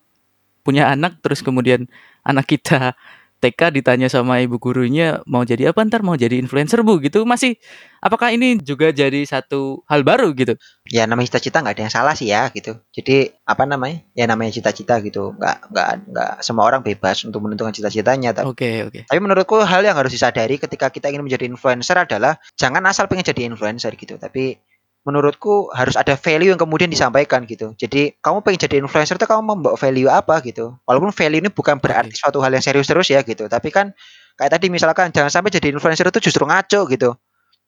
[0.67, 1.88] punya anak terus kemudian
[2.27, 2.93] anak kita
[3.41, 7.58] TK ditanya sama ibu gurunya mau jadi apa ntar mau jadi influencer bu gitu masih
[7.99, 10.54] apakah ini juga jadi satu hal baru gitu
[10.91, 12.75] Ya namanya cita-cita nggak ada yang salah sih ya gitu.
[12.91, 14.04] Jadi apa namanya?
[14.12, 15.32] Ya namanya cita-cita gitu.
[15.39, 18.36] Nggak nggak nggak semua orang bebas untuk menentukan cita-citanya.
[18.36, 22.36] Tapi oke oke Tapi menurutku hal yang harus disadari ketika kita ingin menjadi influencer adalah
[22.60, 24.19] jangan asal pengen jadi influencer gitu.
[24.19, 24.60] Tapi
[25.01, 27.73] menurutku harus ada value yang kemudian disampaikan gitu.
[27.73, 30.77] Jadi kamu pengen jadi influencer itu kamu membawa value apa gitu.
[30.85, 33.49] Walaupun value ini bukan berarti suatu hal yang serius terus ya gitu.
[33.49, 33.93] Tapi kan
[34.37, 37.17] kayak tadi misalkan jangan sampai jadi influencer itu justru ngaco gitu.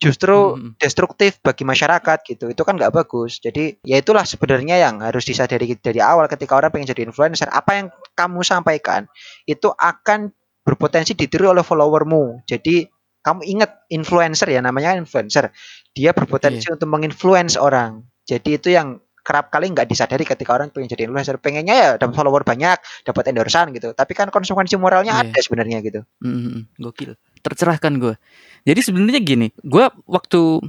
[0.01, 0.75] Justru Hmm.
[0.77, 2.51] destruktif bagi masyarakat gitu.
[2.51, 3.39] Itu kan nggak bagus.
[3.41, 7.47] Jadi ya itulah sebenarnya yang harus disadari dari awal ketika orang pengen jadi influencer.
[7.49, 9.07] Apa yang kamu sampaikan
[9.47, 10.33] itu akan
[10.65, 12.43] berpotensi ditiru oleh followermu.
[12.45, 12.87] Jadi
[13.23, 15.49] kamu ingat influencer ya namanya influencer.
[15.95, 18.03] Dia berpotensi untuk menginfluence orang.
[18.27, 21.39] Jadi itu yang kerap kali nggak disadari ketika orang pengen jadi influencer.
[21.39, 23.95] Pengennya ya dapat follower banyak, dapat endorsean gitu.
[23.95, 25.31] Tapi kan konsekuensi moralnya Iya.
[25.31, 26.03] ada sebenarnya gitu.
[26.19, 28.15] Hmm, gokil tercerahkan gue
[28.63, 30.63] jadi sebenarnya gini gue waktu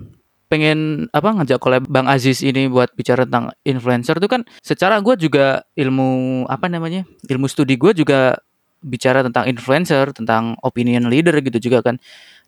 [0.50, 5.14] pengen apa ngajak collab Bang Aziz ini buat bicara tentang influencer tuh kan secara gue
[5.16, 8.36] juga ilmu apa namanya ilmu studi gue juga
[8.84, 11.96] bicara tentang influencer tentang opinion leader gitu juga kan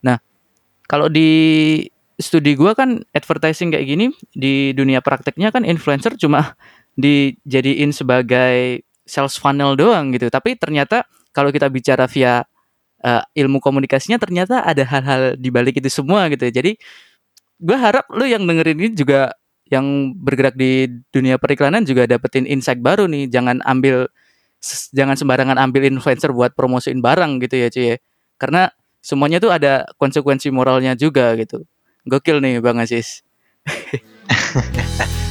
[0.05, 0.19] nah
[0.87, 1.31] kalau di
[2.17, 6.57] studi gue kan advertising kayak gini di dunia prakteknya kan influencer cuma
[7.03, 10.33] dijadiin sebagai sales funnel doang gitu.
[10.33, 11.05] Tapi ternyata
[11.37, 12.43] kalau kita bicara via
[13.05, 16.75] eh, ilmu komunikasinya ternyata ada hal-hal di balik itu semua gitu jadi
[17.61, 19.33] gue harap lu yang dengerin ini juga
[19.67, 23.29] yang bergerak di dunia periklanan juga dapetin insight baru nih.
[23.29, 24.09] Jangan ambil
[24.97, 27.97] jangan sembarangan ambil influencer buat promosiin barang gitu ya cuy ya.
[28.41, 28.63] karena
[29.07, 31.63] semuanya tuh ada konsekuensi moralnya juga gitu
[32.11, 33.23] gokil nih bang Aziz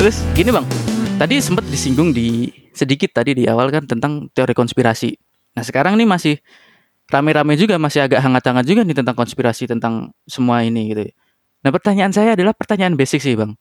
[0.00, 0.64] Terus gini bang,
[1.20, 5.12] tadi sempat disinggung di sedikit tadi di awal kan tentang teori konspirasi.
[5.52, 6.40] Nah sekarang nih masih
[7.12, 11.04] rame-rame juga, masih agak hangat-hangat juga nih tentang konspirasi tentang semua ini gitu.
[11.60, 13.52] Nah pertanyaan saya adalah pertanyaan basic sih bang.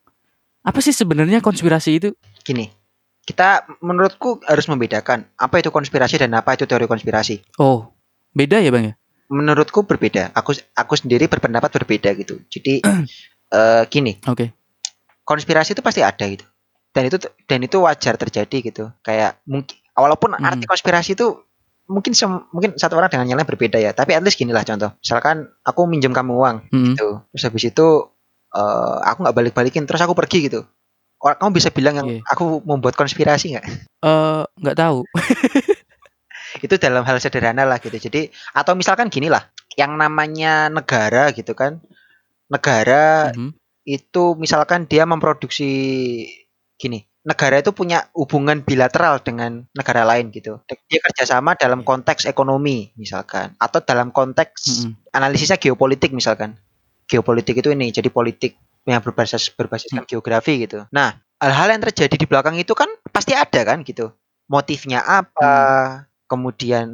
[0.70, 2.10] Apa sih sebenarnya konspirasi itu?
[2.46, 2.70] Gini,
[3.26, 7.42] kita menurutku harus membedakan apa itu konspirasi dan apa itu teori konspirasi.
[7.58, 7.90] Oh,
[8.32, 8.94] beda ya bang ya?
[9.30, 10.30] Menurutku berbeda.
[10.32, 12.38] Aku aku sendiri berpendapat berbeda gitu.
[12.46, 12.86] Jadi
[13.58, 14.54] eh, gini, Oke.
[15.26, 16.46] konspirasi itu pasti ada gitu.
[16.94, 18.94] Dan itu dan itu wajar terjadi gitu.
[19.02, 20.46] Kayak mungkin walaupun Hmm.
[20.46, 21.34] arti konspirasi itu
[21.90, 23.90] mungkin sem- mungkin satu orang dengan yang lain berbeda ya.
[23.94, 24.94] Tapi at least gini lah contoh.
[24.98, 26.94] Misalkan aku minjem kamu uang Hmm.
[26.94, 27.26] gitu.
[27.34, 27.88] Terus habis itu
[28.56, 30.66] eh, aku nggak balik-balikin terus aku pergi gitu.
[31.20, 32.22] Orang kamu bisa bilang yang Iya.
[32.32, 33.66] aku membuat konspirasi nggak?
[34.04, 35.04] Eh, nggak tahu.
[36.66, 37.94] itu dalam hal sederhana lah gitu.
[37.94, 39.46] Jadi atau misalkan gini lah,
[39.78, 41.78] yang namanya negara gitu kan,
[42.50, 43.54] negara Mhm.
[43.86, 45.70] itu misalkan dia memproduksi
[46.80, 50.62] gini, negara itu punya hubungan bilateral dengan negara lain gitu.
[50.90, 55.14] Dia kerjasama dalam konteks ekonomi misalkan, atau dalam konteks Mhm.
[55.14, 56.58] analisisnya geopolitik misalkan.
[57.10, 60.86] Geopolitik itu ini jadi politik yang berbasis berbasiskan geografi gitu.
[60.94, 64.14] Nah, hal-hal yang terjadi di belakang itu kan pasti ada kan gitu.
[64.46, 65.54] Motifnya apa?
[66.30, 66.88] Kemudian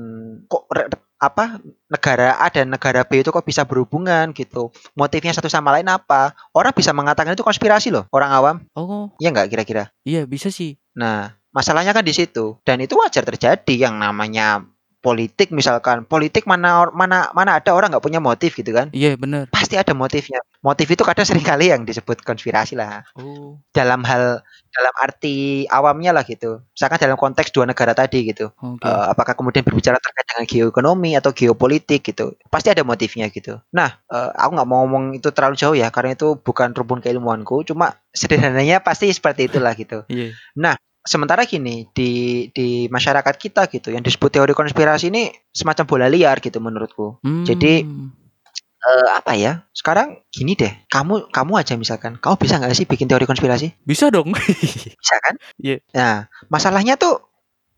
[0.47, 0.71] kok
[1.15, 4.71] apa negara A dan negara B itu kok bisa berhubungan gitu.
[4.95, 6.36] Motifnya satu sama lain apa?
[6.51, 8.56] Orang bisa mengatakan itu konspirasi loh, orang awam.
[8.75, 9.91] Oh, Iya nggak kira-kira?
[10.04, 10.75] iya bisa sih.
[10.95, 12.60] Nah, masalahnya kan di situ.
[12.67, 14.63] Dan itu wajar terjadi yang namanya
[15.06, 16.10] politik misalkan.
[16.10, 18.89] Politik mana mana mana ada orang nggak punya motif gitu kan?
[18.89, 19.45] Iya bener.
[19.53, 20.41] Pasti ada motifnya.
[20.66, 23.06] Motif itu kadang sering kali yang disebut konspirasi lah.
[23.14, 24.41] Oh, Dalam hal
[24.74, 26.66] dalam arti awamnya lah gitu.
[26.74, 28.49] Misalkan dalam konteks dua negara tadi gitu.
[28.58, 28.82] oke.
[28.82, 33.99] Eh, apakah kemudian berbicara terkait dengan geoekonomi atau geopolitik gitu pasti ada motifnya gitu nah
[34.08, 37.99] eh, aku nggak mau ngomong itu terlalu jauh ya karena itu bukan rumpun keilmuanku cuma
[38.16, 40.32] sederhananya pasti seperti itulah gitu Iya.
[41.06, 42.10] Sementara gini di
[42.49, 47.86] di masyarakat kita gitu yang disebut teori konspirasi ini semacam bola liar gitu menurutku Jadi,
[47.86, 48.10] Hmm.
[48.86, 53.10] Eh, apa ya sekarang gini deh kamu kamu aja misalkan kamu bisa nggak sih bikin
[53.10, 54.30] teori konspirasi bisa dong.
[55.01, 55.82] bisa kan Iya.
[55.89, 57.18] nah masalahnya tuh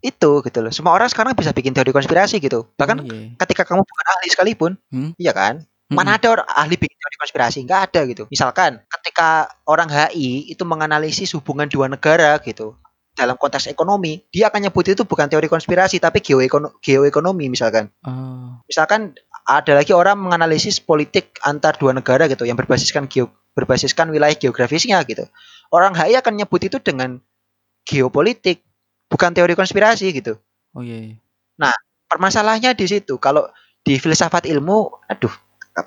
[0.03, 0.67] itu gitu loh.
[0.75, 2.67] Semua orang sekarang bisa bikin teori konspirasi gitu.
[2.75, 3.31] Bahkan Oh, iya.
[3.39, 5.15] ketika kamu bukan ahli sekalipun, Hmm.
[5.15, 5.63] iya kan?
[5.87, 7.63] Mana ada orang ahli bikin teori konspirasi?
[7.63, 8.23] Nggak ada gitu.
[8.27, 12.75] Misalkan ketika orang HI itu menganalisis hubungan dua negara gitu
[13.17, 17.89] dalam konteks ekonomi, dia akan nyebut itu bukan teori konspirasi tapi geoekono- geoekonomi misalkan.
[18.05, 19.17] Oh, Misalkan
[19.49, 25.01] ada lagi orang menganalisis politik antar dua negara gitu yang berbasiskan geo berbasiskan wilayah geografisnya
[25.09, 25.25] gitu.
[25.73, 27.17] Orang HI akan nyebut itu dengan
[27.89, 28.61] geopolitik,
[29.09, 30.37] bukan teori konspirasi gitu.
[30.77, 31.17] oh iya.
[31.17, 31.73] iya.
[32.07, 33.19] Permasalahannya di situ.
[33.19, 33.51] Kalau
[33.83, 35.33] di filsafat ilmu, aduh,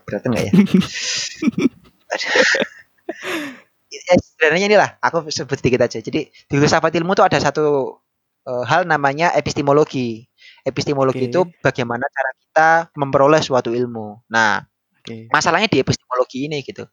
[0.04, 0.52] berat nggak ya?
[3.90, 5.98] ya sebenarnya inilah aku sebut sedikit aja.
[5.98, 7.98] Jadi di filsafat ilmu tuh ada satu
[8.46, 10.24] eh, hal namanya epistemologi.
[10.62, 11.30] Epistemologi Oke.
[11.32, 14.24] itu bagaimana cara kita memperoleh suatu ilmu.
[14.30, 14.62] Nah,
[15.02, 15.26] Oke.
[15.32, 16.86] masalahnya di epistemologi ini gitu.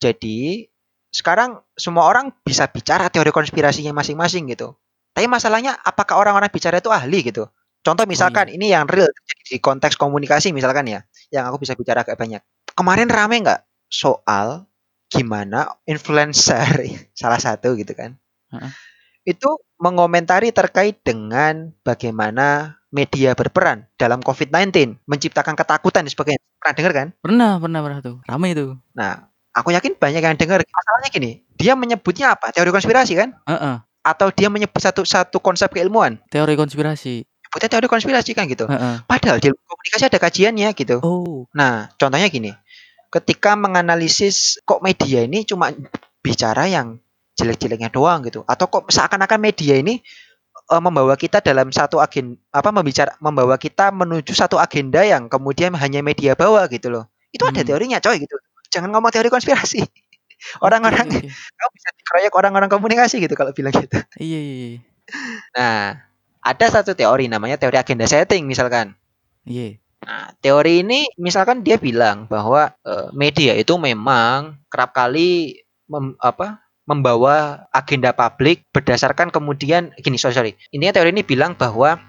[0.00, 0.66] Jadi
[1.10, 4.78] sekarang semua orang bisa bicara teori konspirasinya masing-masing gitu.
[5.10, 7.50] Tapi masalahnya apakah orang-orang bicara itu ahli gitu?
[7.80, 9.08] Contoh misalkan ini yang real
[9.48, 11.00] di konteks komunikasi misalkan ya,
[11.32, 12.44] yang aku bisa bicara agak banyak.
[12.76, 14.69] Kemarin rame nggak soal
[15.10, 16.86] gimana influencer
[17.20, 18.16] salah satu gitu kan?
[18.54, 18.70] Heeh.
[19.36, 26.40] Itu mengomentari terkait dengan bagaimana media berperan dalam COVID-19, menciptakan ketakutan dan sebagainya.
[26.58, 27.08] Pernah dengar kan?
[27.22, 28.16] Pernah, pernah, pernah tuh.
[28.26, 28.76] Ramai tuh.
[28.96, 30.58] Nah, aku yakin banyak yang dengar.
[30.62, 32.50] Masalahnya gini, dia menyebutnya apa?
[32.50, 33.36] Teori konspirasi kan?
[33.46, 33.76] Heeh.
[34.00, 36.18] Atau dia menyebut satu satu konsep keilmuan?
[36.32, 37.22] Teori konspirasi.
[37.22, 38.66] Nyebutnya teori konspirasi kan gitu.
[38.66, 39.04] Heeh.
[39.06, 40.96] Padahal di komunikasi ada kajiannya gitu.
[41.02, 42.50] Oh, Nah, contohnya gini.
[43.10, 45.74] Ketika menganalisis kok media ini cuma
[46.22, 47.02] bicara yang
[47.34, 49.98] jelek-jeleknya doang gitu atau kok seakan-akan media ini
[50.70, 55.74] eh, membawa kita dalam satu agen apa membicara membawa kita menuju satu agenda yang kemudian
[55.74, 57.04] hanya media bawa gitu loh.
[57.34, 57.68] Itu ada Hmm.
[57.68, 58.36] teorinya coy gitu.
[58.70, 59.82] Jangan ngomong teori konspirasi.
[60.64, 61.20] Orang-orang oke.
[61.58, 63.98] kamu bisa dikeroyok orang-orang komunikasi gitu kalau bilang gitu.
[64.18, 64.80] Iya, iya, iya.
[65.56, 65.82] Nah,
[66.40, 68.94] ada satu teori namanya teori agenda setting misalkan.
[69.44, 69.80] Iya.
[70.00, 75.60] Nah, teori ini misalkan dia bilang bahwa eh, media itu memang kerap kali
[75.92, 80.52] mem- apa membawa agenda publik berdasarkan kemudian gini sorry sorry.
[80.72, 82.00] Intinya teori ini bilang bahwa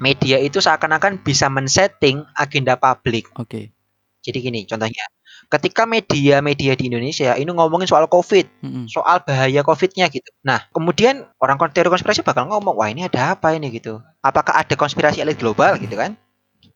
[0.00, 3.28] media itu seakan-akan bisa men-setting agenda publik.
[3.36, 3.74] Oke.
[4.18, 5.06] jadi gini contohnya
[5.48, 8.84] ketika media-media di Indonesia ini ngomongin soal covid Mm-mm.
[8.90, 10.26] soal bahaya covidnya gitu.
[10.44, 13.70] Nah kemudian orang teori konspirasi bakal ngomong wah ini ada apa ini?
[13.72, 14.02] gitu.
[14.20, 16.18] Apakah ada konspirasi elit global gitu kan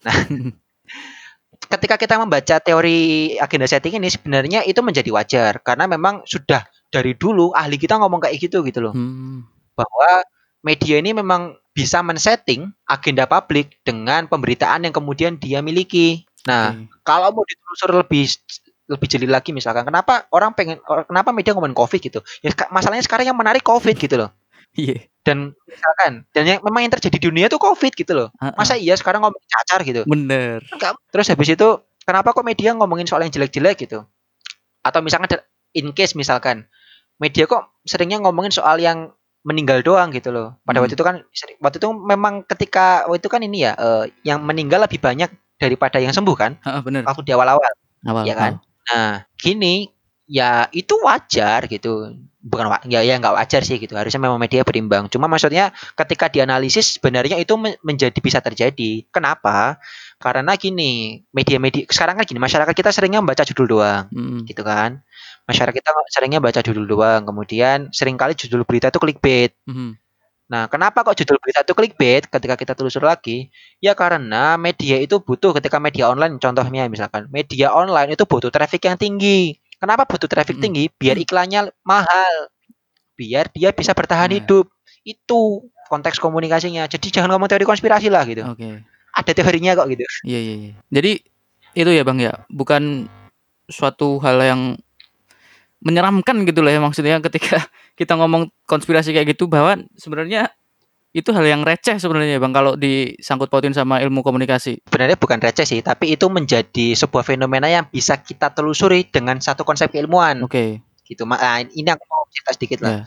[1.72, 7.16] ketika kita membaca teori agenda setting ini sebenarnya itu menjadi wajar karena memang sudah dari
[7.16, 9.46] dulu ahli kita ngomong kayak gitu gitu loh Hmm.
[9.72, 10.26] bahwa
[10.62, 16.28] media ini memang bisa men-setting agenda publik dengan pemberitaan yang kemudian dia miliki.
[16.44, 17.00] Nah, Oke.
[17.00, 18.28] kalau mau ditelusur lebih
[18.92, 20.76] lebih jeli lagi misalkan kenapa orang pengen
[21.08, 24.28] kenapa media ngomongin covid gitu ya masalahnya sekarang yang menarik covid gitu loh
[24.72, 25.04] Iya.
[25.22, 28.56] dan misalkan dan yang memang yang terjadi di dunia itu covid gitu loh Heeh.
[28.56, 30.58] masa iya sekarang ngomongin cacar gitu Bener.
[30.72, 30.98] Enggak.
[31.12, 31.68] Terus habis itu
[32.02, 34.02] kenapa kok media ngomongin soal yang jelek-jelek gitu?
[34.82, 35.30] Atau misalkan
[35.72, 36.66] in case misalkan
[37.16, 39.14] media kok seringnya ngomongin soal yang
[39.46, 40.58] meninggal doang gitu loh.
[40.64, 40.88] Pada Hmm.
[40.88, 41.16] waktu itu kan
[41.60, 46.02] waktu itu memang ketika waktu itu kan ini ya eh, yang meninggal lebih banyak daripada
[46.02, 47.02] yang sembuh kan Heeh, bener.
[47.06, 47.72] waktu di awal-awal.
[48.02, 48.24] Awal.
[48.26, 48.52] ya kan?
[48.90, 49.86] Nah, gini
[50.26, 52.10] ya itu wajar gitu.
[52.42, 53.94] Bukan ya ya nggak wajar sih gitu.
[53.94, 55.06] Harusnya memang media berimbang.
[55.06, 59.06] Cuma maksudnya ketika dianalisis sebenarnya itu men- menjadi bisa terjadi.
[59.14, 59.78] Kenapa?
[60.18, 64.42] Karena gini, media-media sekarang kan gini, masyarakat kita seringnya membaca judul doang, Mm-mm.
[64.50, 64.98] gitu kan.
[65.46, 69.54] Masyarakat kita seringnya baca judul doang, kemudian sering kali judul berita itu clickbait.
[69.66, 69.98] Mhm.
[70.52, 73.48] Nah, kenapa kok judul berita itu clickbait ketika kita telusur lagi?
[73.80, 78.84] Ya karena media itu butuh ketika media online contohnya misalkan, media online itu butuh traffic
[78.84, 79.61] yang tinggi.
[79.82, 80.62] Kenapa butuh traffic Mm.
[80.62, 80.84] tinggi?
[80.94, 82.34] Biar iklannya mahal.
[83.18, 84.38] Biar dia bisa bertahan Nah.
[84.38, 84.70] hidup.
[85.02, 86.86] Itu konteks komunikasinya.
[86.86, 88.46] Jadi jangan ngomong teori konspirasi lah gitu.
[88.46, 88.86] Oke.
[89.12, 90.06] Ada teorinya kok gitu.
[90.22, 90.72] Iya, iya, iya.
[90.88, 91.12] Jadi
[91.74, 93.10] itu ya, Bang ya, bukan
[93.66, 94.62] suatu hal yang
[95.82, 97.58] menyeramkan gitu lah ya maksudnya ketika
[97.98, 100.46] kita ngomong konspirasi kayak gitu bahwa sebenarnya
[101.12, 104.80] itu hal yang receh sebenarnya Bang kalau disangkut pautin sama ilmu komunikasi.
[104.82, 109.60] Sebenarnya bukan receh sih, tapi itu menjadi sebuah fenomena yang bisa kita telusuri dengan satu
[109.62, 110.80] konsep keilmuan Oke.
[111.04, 111.28] gitu.
[111.28, 112.92] Ma- Nah, ini aku mau cerita sedikit lah.
[112.92, 113.04] Ya.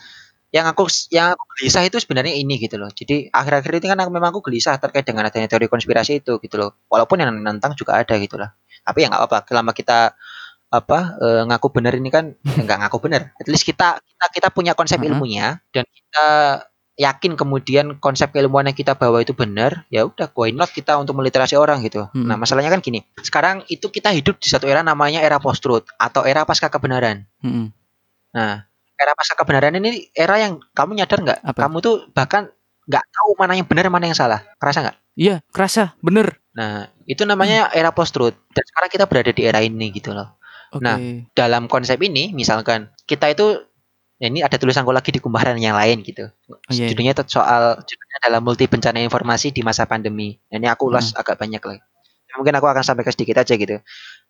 [0.53, 2.87] yang aku yang aku gelisah itu sebenarnya ini gitu loh.
[2.87, 6.55] Jadi akhir-akhir ini kan aku memang aku gelisah terkait dengan adanya teori konspirasi itu gitu
[6.55, 6.79] loh.
[6.87, 8.55] Walaupun yang nantang juga ada gitu lah.
[8.87, 9.43] Tapi ya nggak apa-apa.
[9.51, 10.15] Selama kita
[10.71, 13.35] apa eh, ngaku benar ini kan ya nggak ngaku benar.
[13.35, 15.07] At least kita kita kita punya konsep Mhm.
[15.11, 16.27] ilmunya dan kita
[16.95, 21.19] yakin kemudian konsep keilmuan yang kita bawa itu benar, ya udah why not kita untuk
[21.19, 22.07] meliterasi orang gitu.
[22.15, 22.31] Hmm.
[22.31, 23.03] Nah, masalahnya kan gini.
[23.19, 27.27] Sekarang itu kita hidup di satu era namanya era post-truth atau era pasca kebenaran.
[27.43, 27.75] Mm-mm.
[28.31, 28.63] Nah,
[28.95, 31.39] era pasca kebenaran ini era yang kamu nyadar nggak?
[31.51, 32.47] Kamu tuh bahkan
[32.87, 34.47] nggak tahu mana yang benar mana yang salah.
[34.55, 34.97] Kerasa nggak?
[35.15, 36.39] Iya, kerasa, bener.
[36.55, 38.35] Nah, itu namanya era post truth.
[38.55, 40.39] Dan sekarang kita berada di era ini gitu loh.
[40.71, 40.83] Oke.
[40.83, 40.95] Nah,
[41.31, 43.63] Dalam konsep ini, misalkan kita itu
[44.15, 46.31] ya ini ada tulisanku lagi di kumparan yang lain gitu.
[46.47, 46.87] Oh, iya, iya.
[46.91, 50.39] Judulnya itu soal judulnya adalah multi bencana informasi di masa pandemi.
[50.51, 51.81] Nah, ini aku ulas agak banyak lagi.
[52.35, 53.79] Mungkin aku akan sampaikan sedikit aja gitu.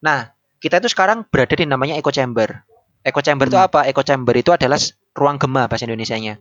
[0.05, 0.29] Nah,
[0.61, 2.65] kita itu sekarang berada di namanya echo chamber.
[3.01, 3.65] Echo chamber itu Hmm.
[3.69, 3.85] apa?
[3.89, 4.77] Echo chamber itu adalah
[5.17, 6.37] ruang gema bahasa Indonesianya.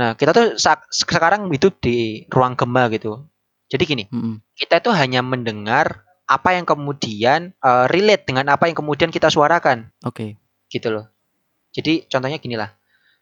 [0.00, 0.56] Nah, kita tuh
[0.92, 3.28] sekarang hidup di ruang gema gitu.
[3.68, 4.40] Jadi gini, Mm-mm.
[4.56, 9.92] kita itu hanya mendengar apa yang kemudian eh, relate dengan apa yang kemudian kita suarakan
[10.04, 10.40] Oke.
[10.72, 11.08] gitu loh.
[11.78, 12.74] Jadi contohnya gini lah.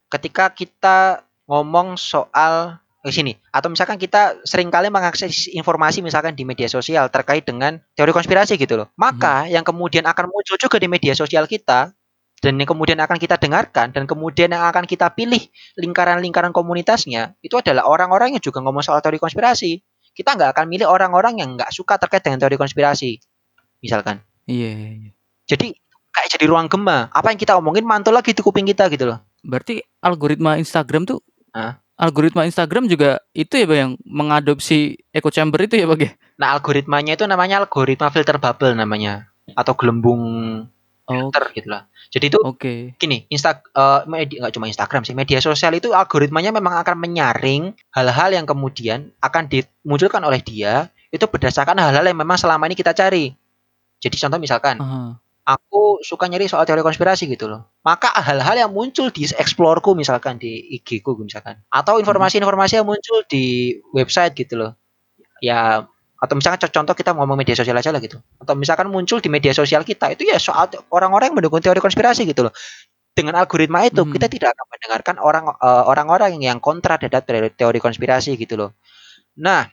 [0.08, 6.42] Ketika kita ngomong soal ke sini atau misalkan kita sering kali mengakses informasi misalkan di
[6.42, 8.90] media sosial terkait dengan teori konspirasi gitu loh.
[8.98, 11.94] Maka yang kemudian akan muncul juga di media sosial kita
[12.42, 15.38] dan yang kemudian akan kita dengarkan dan kemudian yang akan kita pilih
[15.78, 19.78] lingkaran-lingkaran komunitasnya itu adalah orang-orang yang juga ngomong soal teori konspirasi.
[20.10, 23.22] Kita nggak akan milih orang-orang yang nggak suka terkait dengan teori konspirasi.
[23.84, 24.18] Misalkan.
[24.50, 25.10] Iya, iya, iya.
[25.46, 25.78] Jadi
[26.16, 27.12] kayak jadi ruang gema.
[27.12, 29.20] Apa yang kita omongin mantul lagi di kuping kita gitu loh.
[29.44, 31.20] Berarti algoritma Instagram tuh
[31.52, 31.76] Hah?
[31.96, 36.12] algoritma Instagram juga itu ya Bang yang mengadopsi echo chamber itu ya Bang ya?
[36.40, 40.22] Nah, algoritmanya itu namanya algoritma filter bubble namanya atau gelembung
[41.06, 41.86] Oh, filter gitu lah.
[42.10, 42.98] Jadi itu oke.
[42.98, 47.78] gini, Insta eh, media nggak cuma Instagram sih, media sosial itu algoritmanya memang akan menyaring
[47.94, 52.90] hal-hal yang kemudian akan dimunculkan oleh dia itu berdasarkan hal-hal yang memang selama ini kita
[52.90, 53.30] cari.
[54.02, 55.14] Jadi contoh misalkan Aha.
[55.46, 57.70] Aku suka nyari soal teori konspirasi gitu loh.
[57.86, 63.22] Maka hal-hal yang muncul di explore-ku misalkan di IG ku misalkan atau informasi-informasi yang muncul
[63.30, 64.72] di website gitu loh.
[65.44, 65.86] Ya
[66.16, 68.18] atau misalkan co- contoh kita ngomong media sosial aja lah gitu.
[68.40, 72.24] Atau misalkan muncul di media sosial kita itu ya soal orang-orang yang mendukung teori konspirasi
[72.28, 72.54] gitu loh.
[73.16, 74.12] Dengan algoritma itu Mhm.
[74.16, 77.24] kita tidak akan mendengarkan orang eh, orang-orang yang kontra terhadap
[77.56, 78.70] teori konspirasi gitu loh.
[79.40, 79.68] Nah,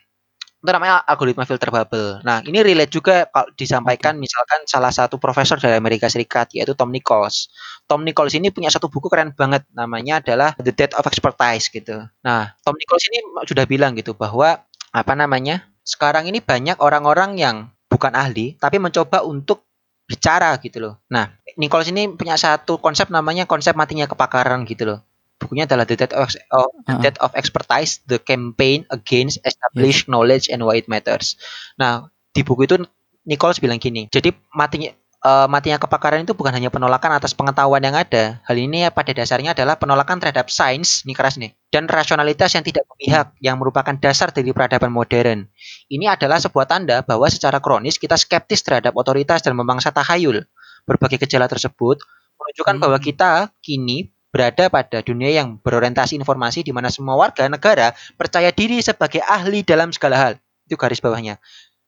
[0.63, 2.23] itu namanya algoritma filter bubble.
[2.23, 6.87] Nah, ini relate juga kalau disampaikan misalkan salah satu profesor dari Amerika Serikat yaitu Tom
[6.87, 7.51] Nichols.
[7.83, 12.07] Tom Nichols ini punya satu buku keren banget namanya adalah The Death of Expertise gitu.
[12.23, 14.63] Nah, Tom Nichols ini sudah bilang gitu bahwa
[14.95, 15.67] apa namanya?
[15.83, 19.67] Sekarang ini banyak orang-orang yang bukan ahli tapi mencoba untuk
[20.07, 21.03] bicara gitu loh.
[21.11, 21.27] Nah,
[21.59, 24.99] Nichols ini punya satu konsep namanya konsep matinya kepakaran gitu loh.
[25.43, 27.03] Bukunya adalah The Death of, of The.
[27.03, 31.35] Death of Expertise, The Campaign Against Established Knowledge and Why It Matters.
[31.75, 32.79] Nah, di buku itu
[33.23, 34.91] Nichols bilang gini, jadi matinya
[35.23, 38.43] eh, matinya kepakaran itu bukan hanya penolakan atas pengetahuan yang ada.
[38.43, 42.67] Hal ini ya pada dasarnya adalah penolakan terhadap sains, ini keras nih, dan rasionalitas yang
[42.67, 45.47] tidak memihak yang merupakan dasar dari peradaban modern.
[45.87, 50.43] Ini adalah sebuah tanda bahwa secara kronis kita skeptis terhadap otoritas dan memangsa tahayul.
[50.83, 52.03] Berbagai gejala tersebut
[52.35, 52.83] menunjukkan Hmm.
[52.83, 53.31] bahwa kita
[53.63, 59.21] kini berada pada dunia yang berorientasi informasi di mana semua warga negara percaya diri sebagai
[59.21, 60.33] ahli dalam segala hal.
[60.65, 61.37] Itu garis bawahnya.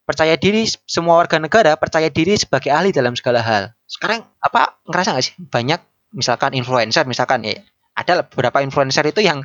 [0.06, 3.74] Percaya diri semua warga negara percaya diri sebagai ahli dalam segala hal.
[3.90, 5.82] Sekarang apa ngerasa nggak sih banyak
[6.14, 7.58] misalkan influencer misalkan ya
[7.98, 9.42] ada beberapa influencer itu yang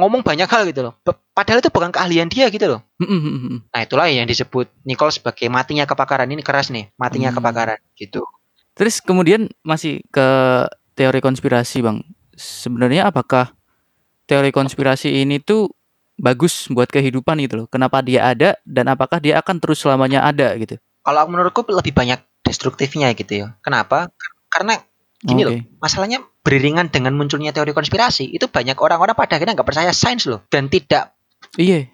[0.00, 0.96] ngomong banyak hal gitu loh.
[1.36, 2.80] Padahal itu bukan keahlian dia gitu loh.
[3.02, 3.58] Mm, mm, mm, mm.
[3.68, 7.36] Nah itulah yang disebut Nicole sebagai matinya kepakaran ini keras nih, matinya Hmm.
[7.36, 8.24] kepakaran gitu.
[8.72, 10.26] Terus kemudian masih ke
[10.96, 12.00] teori konspirasi Bang.
[12.40, 13.52] Sebenarnya apakah
[14.24, 15.68] teori konspirasi ini tuh
[16.16, 17.66] bagus buat kehidupan gitu loh?
[17.68, 20.80] Kenapa dia ada dan apakah dia akan terus selamanya ada gitu?
[21.04, 23.46] Kalau menurutku lebih banyak destruktifnya gitu ya.
[23.60, 24.08] Kenapa?
[24.48, 24.80] Karena
[25.20, 25.68] Gini loh, Oke.
[25.84, 30.40] masalahnya beriringan dengan munculnya teori konspirasi itu banyak orang-orang pada akhirnya nggak percaya sains loh
[30.48, 31.12] dan tidak
[31.60, 31.92] Iya,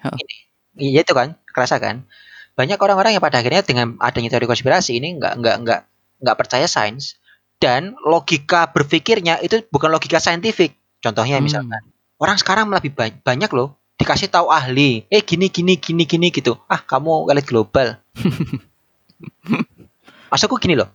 [0.79, 2.07] iya itu kan kerasa kan
[2.55, 5.81] banyak orang-orang yang pada akhirnya dengan adanya teori konspirasi ini nggak nggak nggak
[6.23, 7.19] nggak percaya sains
[7.57, 10.77] dan logika berpikirnya itu bukan logika saintifik.
[11.01, 11.47] Contohnya Hmm.
[11.47, 11.83] misalkan
[12.21, 16.61] orang sekarang lebih ba- banyak loh dikasih tahu ahli eh gini gini gini gini gitu.
[16.69, 17.97] Ah kamu elit global.
[20.31, 20.91] Maksudku gini loh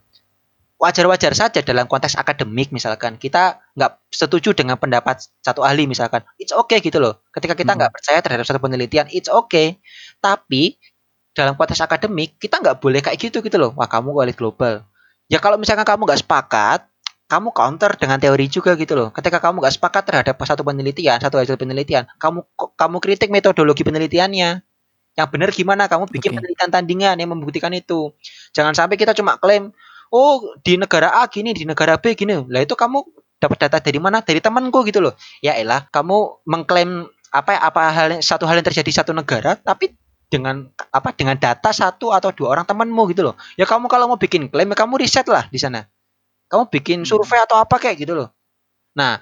[0.81, 6.49] wajar-wajar saja dalam konteks akademik misalkan kita nggak setuju dengan pendapat satu ahli misalkan it's
[6.49, 7.21] okay gitu loh.
[7.29, 7.85] Ketika kita Hmm.
[7.85, 9.77] nggak percaya terhadap satu penelitian it's okay.
[10.17, 10.81] Tapi
[11.37, 13.77] dalam konteks akademik kita nggak boleh kayak gitu gitu loh.
[13.77, 14.81] Wah kamu elit global
[15.27, 16.87] ya kalau misalkan kamu nggak sepakat
[17.31, 19.07] kamu counter dengan teori juga gitu loh.
[19.15, 22.43] Ketika kamu nggak sepakat terhadap satu penelitian satu hasil penelitian kamu
[22.75, 24.59] kamu kritik metodologi penelitiannya?
[25.15, 25.83] Yang benar gimana?
[25.87, 26.37] Kamu bikin Oke.
[26.43, 28.11] penelitian tandingan yang membuktikan itu.
[28.51, 29.71] Jangan sampai kita cuma klaim
[30.11, 32.35] oh di negara A gini di negara B gini.
[32.51, 32.99] Lah itu kamu
[33.39, 34.19] dapat data dari mana?
[34.19, 35.15] Dari temanku gitu loh.
[35.39, 39.95] Ya elah kamu mengklaim apa apa hal satu hal yang terjadi di satu negara tapi
[40.31, 44.15] dengan apa dengan data satu atau dua orang temanmu gitu loh ya kamu kalau mau
[44.15, 45.83] bikin klaim ya kamu riset lah di sana
[46.47, 47.09] kamu bikin Hmm.
[47.09, 48.31] survei atau apa kayak gitu loh
[48.95, 49.19] nah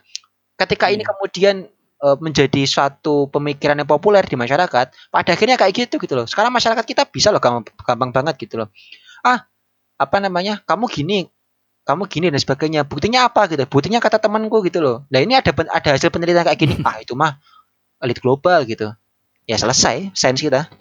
[0.59, 1.09] ketika ini Iya.
[1.13, 1.55] kemudian
[1.99, 6.23] eh, menjadi suatu pemikiran yang populer di masyarakat, pada akhirnya kayak gitu gitu loh.
[6.23, 8.71] Sekarang masyarakat kita bisa loh gampang, gampang banget gitu loh.
[9.23, 9.47] Ah,
[9.99, 10.63] apa namanya?
[10.63, 11.27] Kamu gini,
[11.83, 12.87] kamu gini dan sebagainya.
[12.87, 13.67] Buktinya apa gitu?
[13.67, 15.03] Buktinya kata temanku gitu loh.
[15.11, 16.75] Nah ini ada ada hasil penelitian kayak gini.
[16.87, 17.35] Ah itu mah
[18.03, 18.91] elit global gitu.
[19.47, 20.71] Ya selesai sains kita.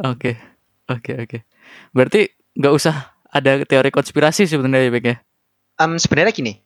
[0.00, 0.40] Oke,
[0.88, 1.38] oke, oke.
[1.92, 5.16] Berarti nggak usah ada teori konspirasi sebenarnya Bek ya?
[5.80, 6.60] Um, sebenarnya gini,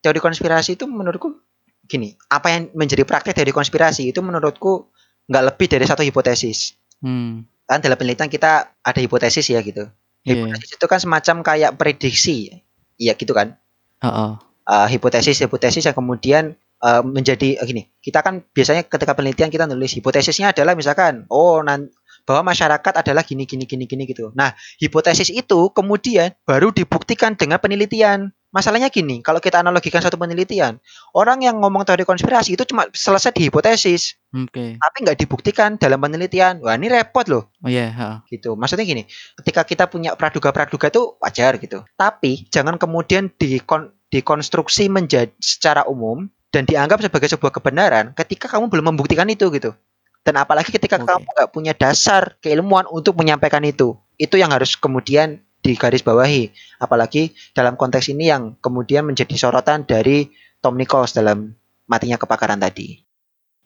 [0.00, 1.36] teori konspirasi itu menurutku
[1.84, 4.88] gini, apa yang menjadi praktek dari konspirasi itu menurutku
[5.28, 6.76] nggak lebih dari satu hipotesis.
[7.04, 7.44] Hmm.
[7.68, 9.88] Kan dalam penelitian kita ada hipotesis ya gitu.
[10.24, 10.44] Iya.
[10.44, 12.64] Hipotesis itu kan semacam kayak prediksi,
[12.96, 13.56] iya gitu kan.
[14.00, 16.54] Oh, Uh, hipotesis hipotesis yang kemudian
[16.84, 17.90] uh, menjadi uh, gini.
[17.98, 21.90] Kita kan biasanya ketika penelitian kita nulis hipotesisnya adalah misalkan, oh nan
[22.26, 24.30] bahwa masyarakat adalah gini gini gini gini gitu.
[24.36, 28.32] Nah, hipotesis itu kemudian baru dibuktikan dengan penelitian.
[28.50, 30.82] Masalahnya gini, kalau kita analogikan satu penelitian,
[31.14, 34.74] orang yang ngomong teori konspirasi itu cuma selesai di hipotesis, Oke.
[34.74, 36.58] tapi nggak dibuktikan dalam penelitian.
[36.58, 38.16] Wah ini repot loh, Oh iya, heeh.
[38.26, 38.58] gitu.
[38.58, 39.06] Maksudnya gini,
[39.38, 46.26] ketika kita punya praduga-praduga itu wajar gitu, tapi jangan kemudian dikon dikonstruksi menjadi secara umum
[46.50, 49.78] dan dianggap sebagai sebuah kebenaran ketika kamu belum membuktikan itu gitu.
[50.20, 51.08] Dan apalagi ketika Oke.
[51.08, 56.52] kamu nggak punya dasar keilmuan untuk menyampaikan itu, itu yang harus kemudian digarisbawahi.
[56.80, 60.28] Apalagi dalam konteks ini yang kemudian menjadi sorotan dari
[60.60, 61.56] Tom Nichols dalam
[61.88, 63.00] matinya kepakaran tadi.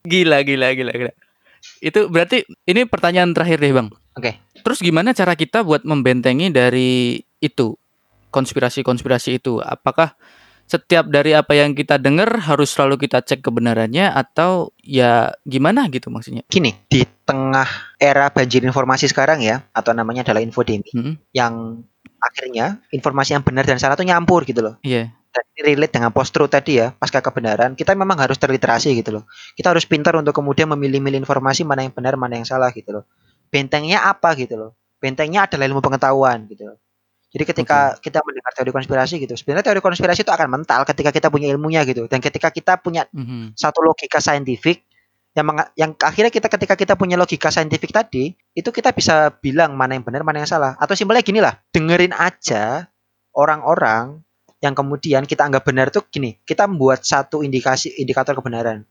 [0.06, 1.12] Gila, gila, gila, gila.
[1.80, 3.88] Itu berarti ini pertanyaan terakhir deh, Bang.
[4.14, 4.38] Oke.
[4.62, 7.74] Terus gimana cara kita buat membentengi dari itu
[8.30, 9.58] konspirasi-konspirasi itu?
[9.58, 10.14] Apakah
[10.64, 16.08] setiap dari apa yang kita dengar harus selalu kita cek kebenarannya atau ya gimana gitu
[16.08, 16.42] maksudnya?
[16.48, 21.84] Gini, di tengah era banjir informasi sekarang ya, atau namanya adalah infodemi, Hmm, yang
[22.24, 24.80] akhirnya informasi yang benar dan salah itu nyampur gitu loh.
[24.80, 25.12] Iya.
[25.34, 29.20] Dan ini relate dengan post truth tadi ya, pasca kebenaran, kita memang harus terliterasi gitu
[29.20, 29.24] loh.
[29.58, 33.04] Kita harus pintar untuk kemudian memilih-milih informasi mana yang benar, mana yang salah gitu loh.
[33.50, 34.70] Bentengnya apa gitu loh.
[35.02, 36.78] Bentengnya adalah ilmu pengetahuan gitu loh.
[37.34, 41.28] Jadi ketika kita mendengar teori konspirasi gitu, sebenarnya teori konspirasi itu akan mental ketika kita
[41.34, 42.06] punya ilmunya gitu.
[42.06, 43.58] Dan ketika kita punya Mhm.
[43.58, 44.86] satu logika saintifik
[45.34, 49.74] yang menga- yang akhirnya kita ketika kita punya logika saintifik tadi itu kita bisa bilang
[49.74, 52.86] mana yang benar mana yang salah atau simpelnya gini lah dengerin aja
[53.34, 54.22] orang-orang
[54.62, 58.86] yang kemudian kita anggap benar tuh gini kita membuat satu indikasi indikator kebenaran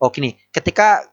[0.00, 1.04] oh gini ketika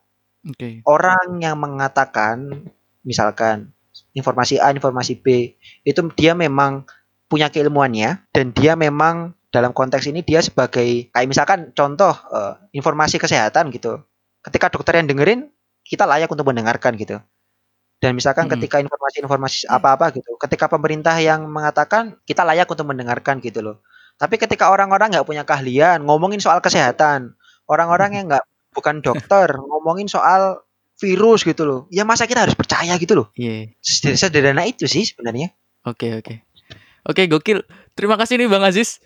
[0.48, 0.80] Oke.
[0.88, 2.64] orang yang mengatakan
[3.04, 3.76] misalkan
[4.20, 5.56] informasi A informasi B.
[5.88, 6.84] Itu dia memang
[7.32, 13.18] punya keilmuannya dan dia memang dalam konteks ini dia sebagai kayak misalkan contoh eh, informasi
[13.18, 14.04] kesehatan gitu.
[14.44, 15.48] Ketika dokter yang dengerin
[15.88, 17.18] kita layak untuk mendengarkan gitu.
[18.00, 18.56] Dan misalkan Mm-mm.
[18.60, 23.78] ketika informasi-informasi apa-apa gitu ketika pemerintah yang mengatakan kita layak untuk mendengarkan gitu loh.
[24.20, 27.40] Tapi ketika orang-orang nggak punya keahlian ngomongin soal kesehatan
[27.70, 30.66] orang-orang yang nggak bukan dokter ngomongin soal
[31.00, 33.72] virus gitu loh ya masa kita harus percaya gitu loh Iya.
[33.80, 35.56] Seder- sederhana itu sih sebenarnya
[35.88, 36.44] Oke, oke.
[37.08, 37.64] Oke, gokil.
[37.96, 39.00] Terima kasih nih Bang Aziz.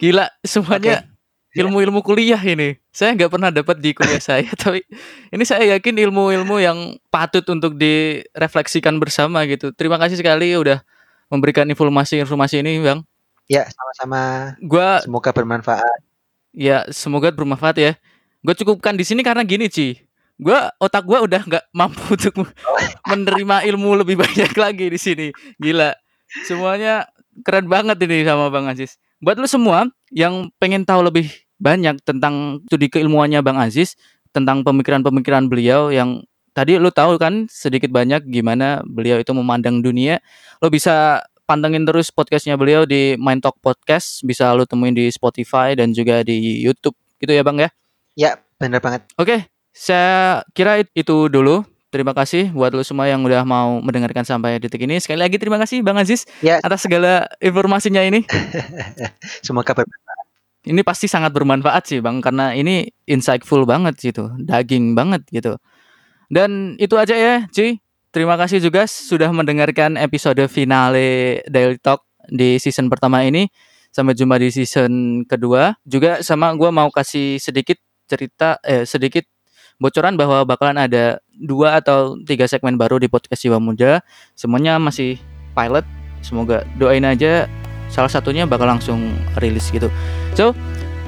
[0.00, 1.04] Gila, semuanya
[1.52, 2.80] ilmu-ilmu kuliah ini.
[2.88, 4.80] Saya nggak pernah dapat di kuliah saya, tapi
[5.28, 9.70] ini saya yakin ilmu-ilmu yang patut untuk direfleksikan bersama gitu.
[9.76, 10.80] Terima kasih sekali udah
[11.28, 13.04] memberikan informasi-informasi ini, Bang.
[13.44, 16.00] ya sama-sama Gua semoga bermanfaat
[16.56, 17.92] ya semoga bermanfaat ya.
[18.40, 20.03] Gue cukupkan di sini karena gini, Ci.
[20.38, 22.50] Gua otak gua udah nggak mampu untuk
[23.06, 25.26] menerima ilmu lebih banyak lagi di sini.
[25.58, 25.94] Gila.
[26.46, 27.06] Semuanya
[27.46, 28.98] keren banget ini sama Bang Aziz.
[29.22, 31.30] Buat lu semua yang pengen tahu lebih
[31.62, 33.94] banyak tentang studi keilmuannya Bang Aziz,
[34.34, 40.18] tentang pemikiran-pemikiran beliau yang tadi lu tahu kan sedikit banyak gimana beliau itu memandang dunia.
[40.58, 45.76] Lo bisa pantengin terus podcastnya beliau di Mind Talk Podcast, bisa lu temuin di Spotify
[45.76, 47.70] dan juga di YouTube gitu ya Bang ya.
[48.14, 51.66] ya bener banget Oke, saya kira it- itu dulu.
[51.90, 54.98] Terima kasih buat lu semua yang udah mau mendengarkan sampai detik ini.
[54.98, 58.26] Sekali lagi terima kasih Bang Aziz ya atas segala informasinya ini.
[59.46, 60.18] semoga bermanfaat
[60.64, 65.60] Ini pasti sangat bermanfaat sih Bang karena ini insightful banget gitu, daging banget gitu.
[66.32, 67.78] Dan itu aja ya, Ci.
[68.14, 73.50] Terima kasih juga sudah mendengarkan episode finale Daily Talk di season pertama ini.
[73.94, 75.74] Sampai jumpa di season kedua.
[75.86, 79.26] Juga sama gua mau kasih sedikit cerita eh sedikit
[79.78, 84.00] bocoran bahwa bakalan ada dua atau tiga segmen baru di podcast Jiwa Muda.
[84.38, 85.18] Semuanya masih
[85.54, 85.86] pilot.
[86.24, 87.50] Semoga doain aja
[87.92, 89.92] salah satunya bakal langsung rilis gitu.
[90.34, 90.56] So,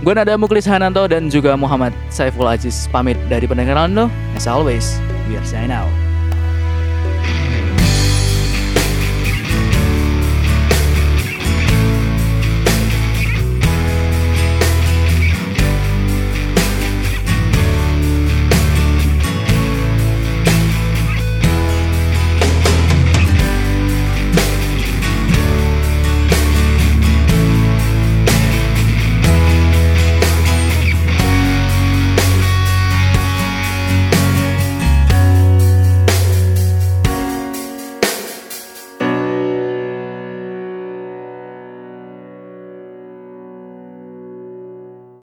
[0.04, 4.06] gue Nada Muklis Hananto dan juga Muhammad Saiful Aziz pamit dari pendengaran lo.
[4.36, 5.90] As always, we are sign out.